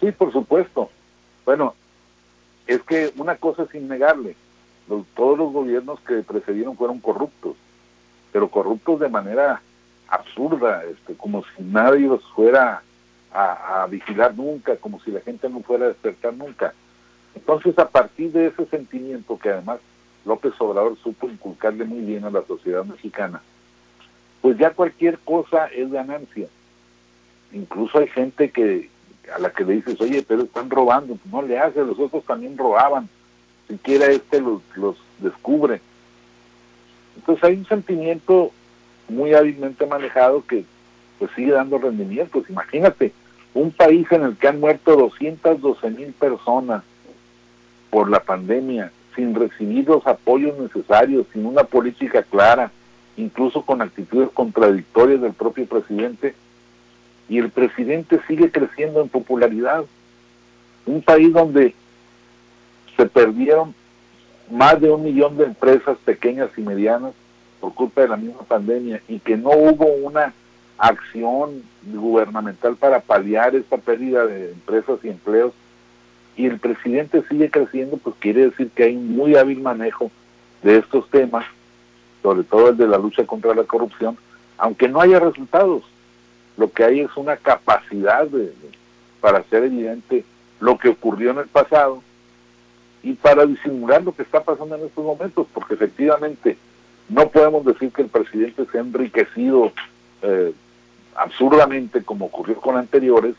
Sí, 0.00 0.10
por 0.12 0.32
supuesto. 0.32 0.90
Bueno, 1.44 1.74
es 2.66 2.82
que 2.82 3.12
una 3.16 3.36
cosa 3.36 3.64
es 3.64 3.74
innegable. 3.74 4.36
todos 5.14 5.38
los 5.38 5.52
gobiernos 5.52 6.00
que 6.00 6.22
precedieron 6.22 6.76
fueron 6.76 7.00
corruptos, 7.00 7.56
pero 8.32 8.48
corruptos 8.48 9.00
de 9.00 9.08
manera 9.08 9.62
absurda, 10.08 10.84
este, 10.84 11.14
como 11.14 11.42
si 11.44 11.62
nadie 11.62 12.06
los 12.06 12.22
fuera 12.32 12.82
a, 13.32 13.82
a, 13.82 13.86
vigilar 13.86 14.34
nunca, 14.34 14.76
como 14.76 15.00
si 15.00 15.10
la 15.10 15.20
gente 15.20 15.48
no 15.48 15.60
fuera 15.60 15.86
a 15.86 15.88
despertar 15.88 16.34
nunca. 16.34 16.74
Entonces, 17.34 17.78
a 17.78 17.88
partir 17.88 18.30
de 18.32 18.48
ese 18.48 18.66
sentimiento, 18.66 19.38
que 19.38 19.50
además 19.50 19.80
López 20.24 20.52
Obrador 20.58 20.96
supo 21.02 21.28
inculcarle 21.28 21.84
muy 21.84 22.00
bien 22.00 22.24
a 22.24 22.30
la 22.30 22.42
sociedad 22.42 22.84
mexicana, 22.84 23.40
pues 24.42 24.58
ya 24.58 24.70
cualquier 24.70 25.18
cosa 25.20 25.66
es 25.68 25.90
ganancia. 25.90 26.48
Incluso 27.52 27.98
hay 27.98 28.08
gente 28.08 28.50
que 28.50 28.90
a 29.34 29.38
la 29.38 29.50
que 29.50 29.64
le 29.64 29.74
dices, 29.74 29.98
oye, 30.00 30.22
pero 30.26 30.42
están 30.42 30.68
robando, 30.68 31.16
no 31.30 31.42
le 31.42 31.58
hace, 31.58 31.84
los 31.84 31.98
otros 31.98 32.24
también 32.24 32.58
robaban, 32.58 33.08
siquiera 33.68 34.06
este 34.06 34.40
los, 34.40 34.60
los 34.74 34.96
descubre. 35.20 35.80
Entonces 37.16 37.44
hay 37.44 37.54
un 37.54 37.66
sentimiento 37.66 38.50
muy 39.08 39.32
hábilmente 39.32 39.86
manejado 39.86 40.44
que 40.44 40.64
pues 41.18 41.30
sigue 41.36 41.52
dando 41.52 41.78
rendimientos. 41.78 42.50
Imagínate, 42.50 43.12
un 43.54 43.70
país 43.70 44.10
en 44.10 44.24
el 44.24 44.36
que 44.36 44.48
han 44.48 44.58
muerto 44.58 44.96
212 44.96 45.90
mil 45.90 46.12
personas 46.14 46.82
por 47.90 48.10
la 48.10 48.20
pandemia, 48.20 48.90
sin 49.14 49.34
recibir 49.34 49.86
los 49.86 50.06
apoyos 50.06 50.58
necesarios, 50.58 51.26
sin 51.32 51.46
una 51.46 51.62
política 51.62 52.22
clara, 52.22 52.72
incluso 53.16 53.62
con 53.62 53.82
actitudes 53.82 54.30
contradictorias 54.32 55.20
del 55.20 55.32
propio 55.32 55.66
presidente, 55.66 56.34
y 57.28 57.38
el 57.38 57.50
presidente 57.50 58.20
sigue 58.26 58.50
creciendo 58.50 59.00
en 59.00 59.08
popularidad. 59.08 59.84
Un 60.84 61.02
país 61.02 61.32
donde 61.32 61.74
se 62.96 63.06
perdieron 63.06 63.74
más 64.50 64.80
de 64.80 64.90
un 64.90 65.02
millón 65.04 65.36
de 65.36 65.44
empresas 65.44 65.96
pequeñas 66.04 66.50
y 66.56 66.60
medianas 66.62 67.12
por 67.60 67.74
culpa 67.74 68.02
de 68.02 68.08
la 68.08 68.16
misma 68.16 68.42
pandemia 68.42 69.00
y 69.08 69.18
que 69.20 69.36
no 69.36 69.50
hubo 69.50 69.86
una 69.86 70.34
acción 70.76 71.62
gubernamental 71.84 72.76
para 72.76 73.00
paliar 73.00 73.54
esa 73.54 73.78
pérdida 73.78 74.26
de 74.26 74.50
empresas 74.50 74.98
y 75.02 75.08
empleos 75.08 75.52
y 76.36 76.46
el 76.46 76.58
presidente 76.58 77.22
sigue 77.28 77.50
creciendo, 77.50 77.98
pues 77.98 78.16
quiere 78.18 78.50
decir 78.50 78.70
que 78.74 78.84
hay 78.84 78.96
muy 78.96 79.36
hábil 79.36 79.60
manejo 79.60 80.10
de 80.62 80.78
estos 80.78 81.08
temas 81.10 81.44
sobre 82.22 82.44
todo 82.44 82.68
el 82.68 82.76
de 82.76 82.86
la 82.86 82.98
lucha 82.98 83.24
contra 83.26 83.54
la 83.54 83.64
corrupción, 83.64 84.16
aunque 84.58 84.88
no 84.88 85.00
haya 85.00 85.18
resultados. 85.18 85.82
Lo 86.56 86.70
que 86.70 86.84
hay 86.84 87.00
es 87.00 87.10
una 87.16 87.36
capacidad 87.36 88.26
de, 88.26 88.52
para 89.20 89.38
hacer 89.38 89.64
evidente 89.64 90.24
lo 90.60 90.78
que 90.78 90.90
ocurrió 90.90 91.30
en 91.30 91.38
el 91.38 91.48
pasado 91.48 92.02
y 93.02 93.14
para 93.14 93.46
disimular 93.46 94.02
lo 94.02 94.14
que 94.14 94.22
está 94.22 94.42
pasando 94.44 94.76
en 94.76 94.84
estos 94.84 95.04
momentos, 95.04 95.46
porque 95.52 95.74
efectivamente 95.74 96.56
no 97.08 97.28
podemos 97.28 97.64
decir 97.64 97.90
que 97.90 98.02
el 98.02 98.08
presidente 98.08 98.64
se 98.70 98.78
ha 98.78 98.80
enriquecido 98.80 99.72
eh, 100.22 100.52
absurdamente 101.16 102.02
como 102.04 102.26
ocurrió 102.26 102.56
con 102.56 102.76
anteriores, 102.76 103.34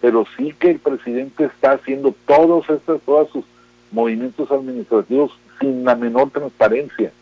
pero 0.00 0.26
sí 0.36 0.54
que 0.58 0.72
el 0.72 0.78
presidente 0.78 1.44
está 1.44 1.72
haciendo 1.72 2.14
todos 2.26 2.68
estos, 2.68 3.00
todos 3.02 3.30
sus 3.30 3.44
movimientos 3.92 4.50
administrativos 4.50 5.32
sin 5.60 5.84
la 5.84 5.94
menor 5.94 6.30
transparencia. 6.30 7.12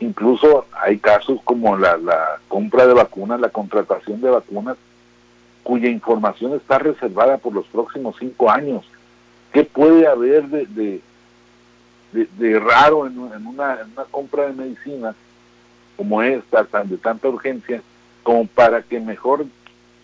Incluso 0.00 0.66
hay 0.72 0.98
casos 0.98 1.40
como 1.44 1.76
la, 1.76 1.96
la 1.96 2.38
compra 2.48 2.86
de 2.86 2.94
vacunas, 2.94 3.40
la 3.40 3.48
contratación 3.48 4.20
de 4.20 4.30
vacunas, 4.30 4.76
cuya 5.62 5.88
información 5.88 6.54
está 6.54 6.78
reservada 6.78 7.38
por 7.38 7.54
los 7.54 7.66
próximos 7.66 8.16
cinco 8.18 8.50
años. 8.50 8.84
¿Qué 9.52 9.64
puede 9.64 10.06
haber 10.06 10.48
de, 10.48 11.00
de, 12.12 12.60
raro 12.60 13.06
en, 13.06 13.18
una, 13.18 13.36
en, 13.36 13.46
una, 13.46 13.78
compra 14.10 14.46
de 14.46 14.52
medicina 14.52 15.14
como 15.96 16.22
esta, 16.22 16.64
tan, 16.64 16.88
de 16.88 16.96
tanta 16.98 17.28
urgencia, 17.28 17.82
como 18.22 18.46
para 18.46 18.82
que 18.82 19.00
mejor 19.00 19.46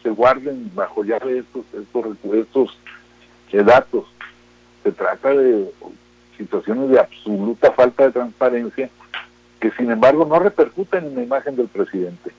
se 0.03 0.11
guarden 0.11 0.71
bajo 0.75 1.05
llave 1.05 1.39
estos, 1.39 1.65
estos, 1.75 2.17
estos 2.33 2.79
eh, 3.53 3.63
datos? 3.63 4.07
Se 4.83 4.93
trata 4.93 5.31
de 5.31 5.71
situaciones 6.39 6.89
de 6.89 7.01
absoluta 7.01 7.71
falta 7.73 8.05
de 8.05 8.13
transparencia 8.13 8.89
que 9.61 9.71
sin 9.73 9.91
embargo 9.91 10.25
no 10.25 10.39
repercuten 10.39 11.05
en 11.05 11.15
la 11.15 11.23
imagen 11.23 11.55
del 11.57 11.69
presidente. 11.69 12.33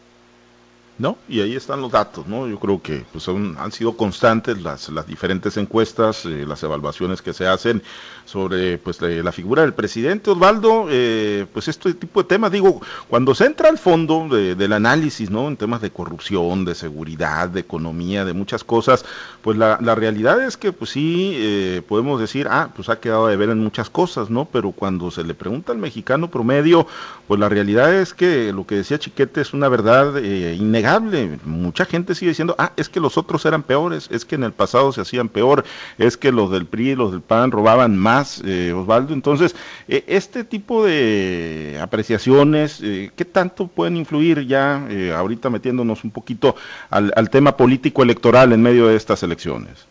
¿No? 1.02 1.18
Y 1.28 1.42
ahí 1.42 1.56
están 1.56 1.82
los 1.82 1.92
datos, 1.92 2.28
¿no? 2.28 2.48
Yo 2.48 2.60
creo 2.60 2.80
que 2.82 3.04
pues, 3.12 3.28
han 3.28 3.72
sido 3.72 3.98
constantes 3.98 4.62
las, 4.62 4.88
las 4.90 5.08
diferentes 5.08 5.58
encuestas, 5.58 6.26
eh, 6.26 6.46
las 6.48 6.62
evaluaciones 6.62 7.24
que 7.24 7.34
se 7.34 7.48
hacen 7.48 7.82
sobre 8.26 8.78
pues 8.78 9.02
la, 9.02 9.32
figura 9.32 9.64
del 9.64 9.74
presidente 9.74 10.30
Osvaldo, 10.30 10.86
eh, 10.90 11.48
pues 11.52 11.68
este 11.68 11.96
tipo 11.96 12.22
de 12.22 12.30
temas, 12.30 12.52
digo, 12.52 12.82
cuando 13.10 13.34
se 13.34 13.46
entra 13.46 13.70
al 13.70 13.80
fondo 13.80 14.28
del 14.30 14.74
análisis, 14.74 15.32
¿no? 15.32 15.48
En 15.48 15.58
temas 15.58 15.82
de 15.82 15.90
corrupción, 15.90 16.66
de 16.66 16.76
seguridad, 16.76 17.50
de 17.50 17.62
economía, 17.62 18.24
de 18.24 18.34
muchas 18.34 18.64
cosas, 18.64 19.04
pues 19.42 19.58
la, 19.58 19.80
la 19.82 19.96
realidad 19.96 20.42
es 20.44 20.56
que 20.56 20.72
pues 20.72 20.92
sí 20.92 21.34
eh, 21.36 21.82
podemos 21.88 22.22
decir, 22.22 22.48
ah, 22.50 22.70
pues 22.76 22.90
ha 22.90 23.00
quedado 23.00 23.28
de 23.28 23.36
ver 23.38 23.50
en 23.50 23.60
muchas 23.60 23.90
cosas, 23.90 24.30
¿no? 24.30 24.46
Pero 24.46 24.72
cuando 24.72 25.10
se 25.10 25.24
le 25.24 25.34
pregunta 25.34 25.72
al 25.72 25.80
mexicano 25.80 26.30
promedio, 26.30 26.86
pues 27.28 27.40
la 27.40 27.50
realidad 27.50 27.94
es 27.96 28.14
que 28.14 28.54
lo 28.54 28.68
que 28.68 28.76
decía 28.76 29.00
Chiquete 29.00 29.42
es 29.42 29.54
una 29.54 29.68
verdad 29.68 30.22
innegable 30.22 30.91
Mucha 31.00 31.86
gente 31.86 32.16
sigue 32.16 32.30
diciendo, 32.30 32.56
ah, 32.58 32.74
es 32.76 32.90
que 32.90 33.00
los 33.00 33.18
otros 33.18 33.46
eran 33.46 33.64
peores, 33.64 34.10
es 34.12 34.26
que 34.26 34.36
en 34.36 34.44
el 34.44 34.52
pasado 34.52 34.92
se 34.92 35.02
hacían 35.02 35.30
peor, 35.30 35.64
es 35.98 36.18
que 36.18 36.32
los 36.32 36.52
del 36.52 36.66
PRI, 36.66 36.96
los 36.96 37.12
del 37.12 37.22
PAN 37.22 37.52
robaban 37.52 37.98
más, 37.98 38.42
eh, 38.46 38.74
Osvaldo. 38.74 39.14
Entonces, 39.14 39.56
eh, 39.88 40.04
este 40.08 40.44
tipo 40.44 40.86
de 40.86 41.78
apreciaciones, 41.82 42.82
eh, 42.84 43.12
¿qué 43.16 43.26
tanto 43.26 43.68
pueden 43.68 43.98
influir 43.98 44.48
ya, 44.48 44.88
ahorita 45.16 45.50
metiéndonos 45.50 46.04
un 46.04 46.12
poquito 46.12 46.56
al, 46.90 47.30
tema 47.30 47.56
político 47.56 48.04
electoral 48.04 48.52
en 48.52 48.62
medio 48.62 48.88
de 48.88 48.96
estas 48.96 49.24
elecciones? 49.24 49.88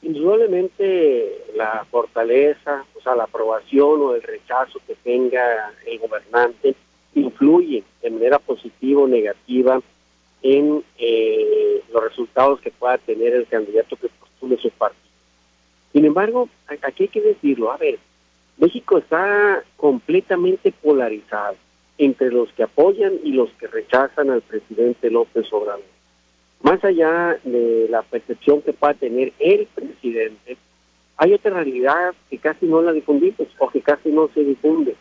indudablemente 0.00 1.44
la 1.54 1.84
fortaleza, 1.90 2.84
o 2.96 3.02
sea, 3.02 3.16
la 3.16 3.24
aprobación 3.24 4.00
o 4.00 4.14
el 4.14 4.22
rechazo 4.22 4.78
que 4.86 4.94
tenga 4.94 5.72
el 5.84 5.98
gobernante 5.98 6.74
influye 7.18 7.82
de 8.02 8.10
manera 8.10 8.38
positiva 8.38 9.02
o 9.02 9.08
negativa 9.08 9.80
en 10.42 10.84
eh, 10.98 11.82
los 11.92 12.04
resultados 12.04 12.60
que 12.60 12.70
pueda 12.70 12.98
tener 12.98 13.34
el 13.34 13.46
candidato 13.46 13.96
que 13.96 14.08
postule 14.08 14.56
su 14.58 14.70
partido. 14.70 15.02
Sin 15.92 16.04
embargo, 16.04 16.48
aquí 16.82 17.04
hay 17.04 17.08
que 17.08 17.20
decirlo, 17.20 17.72
a 17.72 17.76
ver, 17.76 17.98
México 18.58 18.98
está 18.98 19.62
completamente 19.76 20.72
polarizado 20.72 21.56
entre 21.96 22.30
los 22.30 22.52
que 22.52 22.62
apoyan 22.62 23.14
y 23.24 23.32
los 23.32 23.50
que 23.52 23.66
rechazan 23.66 24.30
al 24.30 24.42
presidente 24.42 25.10
López 25.10 25.52
Obrador. 25.52 25.84
Más 26.62 26.84
allá 26.84 27.38
de 27.44 27.86
la 27.88 28.02
percepción 28.02 28.62
que 28.62 28.72
pueda 28.72 28.94
tener 28.94 29.32
el 29.38 29.66
presidente, 29.66 30.56
hay 31.16 31.32
otra 31.32 31.50
realidad 31.50 32.14
que 32.30 32.38
casi 32.38 32.66
no 32.66 32.82
la 32.82 32.92
difundimos 32.92 33.48
o 33.58 33.68
que 33.68 33.80
casi 33.80 34.10
no 34.10 34.28
se 34.34 34.44
difunde 34.44 34.94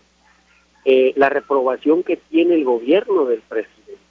eh, 0.89 1.12
la 1.17 1.28
reprobación 1.28 2.02
que 2.02 2.15
tiene 2.15 2.56
el 2.56 2.63
gobierno 2.63 3.26
del 3.26 3.41
presidente. 3.41 4.02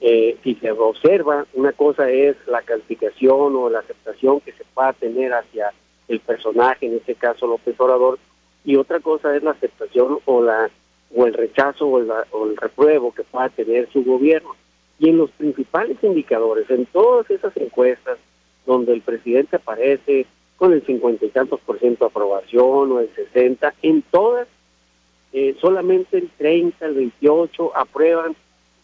Eh, 0.00 0.38
si 0.42 0.54
se 0.54 0.70
observa, 0.70 1.44
una 1.52 1.72
cosa 1.72 2.08
es 2.08 2.36
la 2.46 2.62
calificación 2.62 3.54
o 3.54 3.68
la 3.68 3.80
aceptación 3.80 4.40
que 4.40 4.52
se 4.52 4.64
pueda 4.72 4.94
tener 4.94 5.34
hacia 5.34 5.74
el 6.08 6.20
personaje, 6.20 6.86
en 6.86 6.94
este 6.94 7.14
caso 7.14 7.46
López 7.46 7.78
Obrador, 7.78 8.18
y 8.64 8.76
otra 8.76 9.00
cosa 9.00 9.36
es 9.36 9.42
la 9.42 9.50
aceptación 9.50 10.20
o 10.24 10.42
la 10.42 10.70
o 11.14 11.26
el 11.26 11.34
rechazo 11.34 11.86
o, 11.86 12.02
o 12.30 12.46
el 12.46 12.56
repruebo 12.56 13.12
que 13.12 13.22
pueda 13.24 13.50
tener 13.50 13.86
su 13.92 14.02
gobierno. 14.04 14.56
Y 14.98 15.10
en 15.10 15.18
los 15.18 15.30
principales 15.32 15.98
indicadores, 16.02 16.68
en 16.70 16.86
todas 16.86 17.30
esas 17.30 17.54
encuestas 17.58 18.16
donde 18.64 18.94
el 18.94 19.02
presidente 19.02 19.56
aparece 19.56 20.24
con 20.56 20.72
el 20.72 20.82
cincuenta 20.86 21.26
y 21.26 21.28
tantos 21.28 21.60
por 21.60 21.78
ciento 21.78 22.06
de 22.06 22.08
aprobación 22.08 22.90
o 22.90 23.00
el 23.00 23.10
60, 23.14 23.74
en 23.82 24.00
todas 24.10 24.48
eh, 25.36 25.56
solamente 25.60 26.16
el 26.16 26.30
30, 26.38 26.86
el 26.86 26.94
28 26.94 27.76
aprueban 27.76 28.36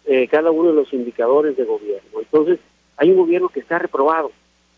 eh, 0.04 0.26
cada 0.26 0.50
uno 0.50 0.70
de 0.70 0.74
los 0.74 0.92
indicadores 0.92 1.56
de 1.56 1.62
gobierno. 1.64 2.18
Entonces, 2.18 2.58
hay 2.96 3.10
un 3.10 3.18
gobierno 3.18 3.48
que 3.50 3.60
está 3.60 3.78
reprobado 3.78 4.32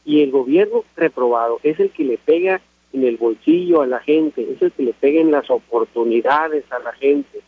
y 0.05 0.21
el 0.21 0.31
gobierno 0.31 0.85
reprobado 0.97 1.61
es 1.63 1.81
el 1.81 1.89
que 1.89 2.05
le 2.05 2.19
pega 2.19 2.61
en 2.93 3.05
el 3.05 3.17
bolsillo 3.17 3.81
a 3.81 3.87
la 3.87 4.01
gente, 4.01 4.47
es 4.53 4.61
el 4.61 4.71
que 4.73 4.83
le 4.83 4.93
pega 4.93 5.23
en 5.23 5.31
las 5.31 5.49
oportunidades 5.49 6.71
a 6.71 6.79
la 6.79 6.93
gente, 6.93 7.41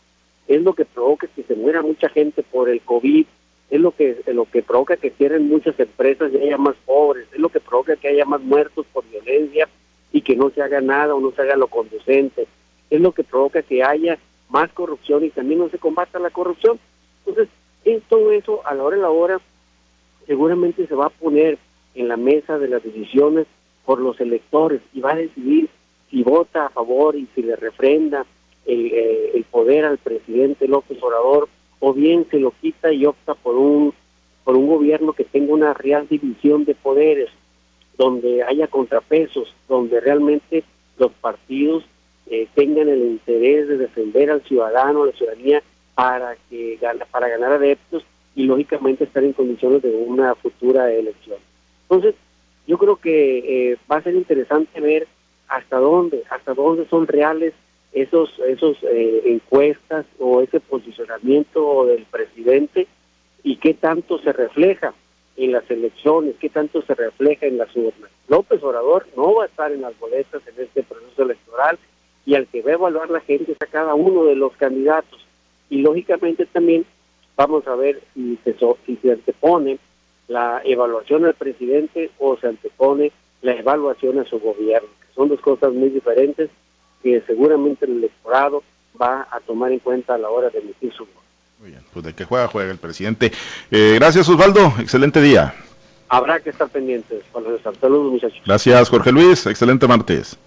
es 0.47 0.63
lo 0.63 0.73
que 0.73 0.85
provoca 0.85 1.27
que 1.27 1.43
se 1.43 1.53
muera 1.53 1.83
mucha 1.83 2.09
gente 2.09 2.41
por 2.41 2.67
el 2.67 2.81
COVID, 2.81 3.27
es 3.69 3.79
lo 3.79 3.91
que 3.91 4.23
lo 4.25 4.45
que 4.45 4.63
provoca 4.63 4.97
que 4.97 5.11
cierren 5.11 5.47
muchas 5.47 5.79
empresas 5.79 6.31
y 6.33 6.37
haya 6.37 6.57
más 6.57 6.75
pobres, 6.83 7.27
es 7.31 7.39
lo 7.39 7.49
que 7.49 7.59
provoca 7.59 7.95
que 7.95 8.07
haya 8.07 8.25
más 8.25 8.41
muertos 8.41 8.87
por 8.91 9.07
violencia 9.07 9.69
y 10.11 10.21
que 10.21 10.35
no 10.35 10.49
se 10.49 10.63
haga 10.63 10.81
nada 10.81 11.13
o 11.13 11.19
no 11.19 11.29
se 11.29 11.43
haga 11.43 11.55
lo 11.55 11.67
conducente 11.67 12.47
es 12.95 13.01
lo 13.01 13.11
que 13.11 13.23
provoca 13.23 13.61
que 13.61 13.83
haya 13.83 14.17
más 14.49 14.71
corrupción 14.71 15.23
y 15.23 15.29
también 15.29 15.59
no 15.59 15.69
se 15.69 15.79
combata 15.79 16.19
la 16.19 16.29
corrupción. 16.29 16.79
Entonces, 17.25 17.49
todo 18.09 18.31
eso 18.31 18.61
a 18.65 18.73
la 18.73 18.83
hora 18.83 18.95
de 18.95 19.01
la 19.01 19.09
hora 19.09 19.41
seguramente 20.25 20.87
se 20.87 20.95
va 20.95 21.07
a 21.07 21.09
poner 21.09 21.57
en 21.93 22.07
la 22.07 22.17
mesa 22.17 22.57
de 22.57 22.67
las 22.67 22.83
decisiones 22.83 23.47
por 23.85 23.99
los 23.99 24.19
electores 24.19 24.81
y 24.93 25.01
va 25.01 25.13
a 25.13 25.17
decidir 25.17 25.69
si 26.09 26.23
vota 26.23 26.65
a 26.65 26.69
favor 26.69 27.15
y 27.15 27.27
si 27.35 27.43
le 27.43 27.55
refrenda 27.55 28.25
el, 28.65 28.87
eh, 28.87 29.31
el 29.35 29.43
poder 29.43 29.85
al 29.85 29.97
presidente 29.97 30.67
López 30.67 31.01
Obrador 31.01 31.47
o 31.79 31.93
bien 31.93 32.25
se 32.31 32.39
lo 32.39 32.51
quita 32.61 32.91
y 32.91 33.05
opta 33.05 33.35
por 33.35 33.55
un 33.55 33.93
por 34.43 34.55
un 34.55 34.67
gobierno 34.67 35.13
que 35.13 35.23
tenga 35.23 35.53
una 35.53 35.73
real 35.73 36.07
división 36.07 36.65
de 36.65 36.75
poderes, 36.75 37.29
donde 37.97 38.43
haya 38.43 38.67
contrapesos, 38.67 39.51
donde 39.67 39.99
realmente 39.99 40.63
los 40.99 41.11
partidos 41.13 41.83
eh, 42.27 42.47
tengan 42.55 42.89
el 42.89 43.01
interés 43.01 43.67
de 43.67 43.77
defender 43.77 44.31
al 44.31 44.41
ciudadano, 44.43 45.03
a 45.03 45.05
la 45.07 45.11
ciudadanía, 45.11 45.61
para, 45.93 46.35
que, 46.49 46.79
para 47.11 47.29
ganar 47.29 47.53
adeptos 47.53 48.03
y 48.35 48.43
lógicamente 48.43 49.05
estar 49.05 49.23
en 49.23 49.33
condiciones 49.33 49.81
de 49.81 49.95
una 49.95 50.35
futura 50.35 50.91
elección. 50.91 51.37
Entonces, 51.83 52.15
yo 52.67 52.77
creo 52.77 52.97
que 52.97 53.71
eh, 53.71 53.77
va 53.89 53.97
a 53.97 54.03
ser 54.03 54.15
interesante 54.15 54.81
ver 54.81 55.07
hasta 55.47 55.77
dónde, 55.77 56.23
hasta 56.29 56.53
dónde 56.53 56.87
son 56.89 57.07
reales 57.07 57.53
esos, 57.93 58.29
esos 58.47 58.77
eh, 58.83 59.21
encuestas 59.25 60.05
o 60.19 60.41
ese 60.41 60.59
posicionamiento 60.59 61.85
del 61.85 62.03
presidente 62.05 62.87
y 63.43 63.57
qué 63.57 63.73
tanto 63.73 64.19
se 64.19 64.33
refleja 64.33 64.93
en 65.37 65.51
las 65.51 65.69
elecciones, 65.69 66.35
qué 66.39 66.49
tanto 66.49 66.81
se 66.81 66.95
refleja 66.95 67.45
en 67.45 67.57
las 67.57 67.73
urnas. 67.75 68.09
López 68.27 68.61
Obrador 68.63 69.07
no 69.15 69.35
va 69.35 69.43
a 69.43 69.47
estar 69.47 69.71
en 69.71 69.81
las 69.81 69.97
boletas 69.99 70.41
en 70.47 70.63
este 70.63 70.83
proceso 70.83 71.23
electoral 71.23 71.77
y 72.25 72.35
al 72.35 72.47
que 72.47 72.61
va 72.61 72.71
a 72.71 72.75
evaluar 72.75 73.09
la 73.09 73.21
gente 73.21 73.51
es 73.51 73.61
a 73.61 73.67
cada 73.67 73.93
uno 73.93 74.25
de 74.25 74.35
los 74.35 74.53
candidatos. 74.53 75.25
Y 75.69 75.81
lógicamente 75.81 76.45
también 76.45 76.85
vamos 77.35 77.67
a 77.67 77.75
ver 77.75 78.01
si 78.13 78.37
se, 78.43 78.55
si 78.85 78.95
se 78.97 79.11
antepone 79.11 79.79
la 80.27 80.61
evaluación 80.63 81.25
al 81.25 81.35
presidente 81.35 82.09
o 82.19 82.37
se 82.37 82.47
antepone 82.47 83.11
la 83.41 83.53
evaluación 83.53 84.19
a 84.19 84.25
su 84.25 84.39
gobierno, 84.39 84.89
que 85.01 85.13
son 85.13 85.29
dos 85.29 85.39
cosas 85.39 85.71
muy 85.73 85.89
diferentes 85.89 86.49
que 87.03 87.21
seguramente 87.27 87.85
el 87.85 87.97
electorado 87.97 88.63
va 88.99 89.27
a 89.29 89.39
tomar 89.41 89.71
en 89.71 89.79
cuenta 89.79 90.15
a 90.15 90.17
la 90.17 90.29
hora 90.29 90.49
de 90.49 90.59
emitir 90.59 90.91
su 90.93 91.05
voto. 91.05 91.19
Muy 91.59 91.69
bien, 91.69 91.83
pues 91.93 92.05
de 92.05 92.13
que 92.13 92.25
juega, 92.25 92.47
juega 92.47 92.71
el 92.71 92.77
presidente. 92.77 93.31
Eh, 93.69 93.95
gracias 93.99 94.27
Osvaldo, 94.27 94.73
excelente 94.79 95.21
día. 95.21 95.53
Habrá 96.09 96.39
que 96.39 96.49
estar 96.49 96.69
pendientes. 96.69 97.23
Saludos 97.79 98.11
muchachos. 98.11 98.41
Gracias 98.45 98.89
Jorge 98.89 99.11
Luis, 99.11 99.45
excelente 99.45 99.87
martes. 99.87 100.37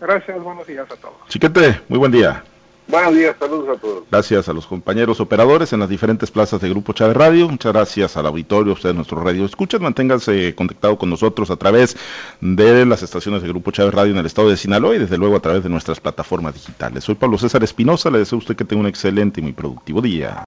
Gracias, 0.00 0.42
buenos 0.42 0.66
días 0.66 0.90
a 0.90 0.96
todos. 0.96 1.16
Chiquete, 1.28 1.80
muy 1.88 1.98
buen 1.98 2.12
día. 2.12 2.42
Buenos 2.86 3.14
días, 3.14 3.34
saludos 3.38 3.78
a 3.78 3.80
todos. 3.80 4.04
Gracias 4.10 4.46
a 4.48 4.52
los 4.52 4.66
compañeros 4.66 5.18
operadores 5.18 5.72
en 5.72 5.80
las 5.80 5.88
diferentes 5.88 6.30
plazas 6.30 6.60
de 6.60 6.68
Grupo 6.68 6.92
Chávez 6.92 7.16
Radio. 7.16 7.48
Muchas 7.48 7.72
gracias 7.72 8.16
al 8.18 8.26
auditorio, 8.26 8.72
a 8.72 8.74
ustedes, 8.74 8.94
nuestro 8.94 9.22
radio 9.22 9.46
escuchan. 9.46 9.82
Manténganse 9.82 10.54
conectados 10.54 10.98
con 10.98 11.08
nosotros 11.08 11.50
a 11.50 11.56
través 11.56 11.96
de 12.42 12.84
las 12.84 13.02
estaciones 13.02 13.40
de 13.40 13.48
Grupo 13.48 13.70
Chávez 13.70 13.94
Radio 13.94 14.12
en 14.12 14.18
el 14.18 14.26
estado 14.26 14.50
de 14.50 14.58
Sinaloa 14.58 14.96
y 14.96 14.98
desde 14.98 15.16
luego 15.16 15.36
a 15.36 15.40
través 15.40 15.62
de 15.62 15.70
nuestras 15.70 15.98
plataformas 15.98 16.52
digitales. 16.54 17.04
Soy 17.04 17.14
Pablo 17.14 17.38
César 17.38 17.64
Espinosa, 17.64 18.10
le 18.10 18.18
deseo 18.18 18.36
a 18.36 18.40
usted 18.40 18.54
que 18.54 18.64
tenga 18.66 18.80
un 18.80 18.86
excelente 18.86 19.40
y 19.40 19.44
muy 19.44 19.52
productivo 19.54 20.02
día. 20.02 20.42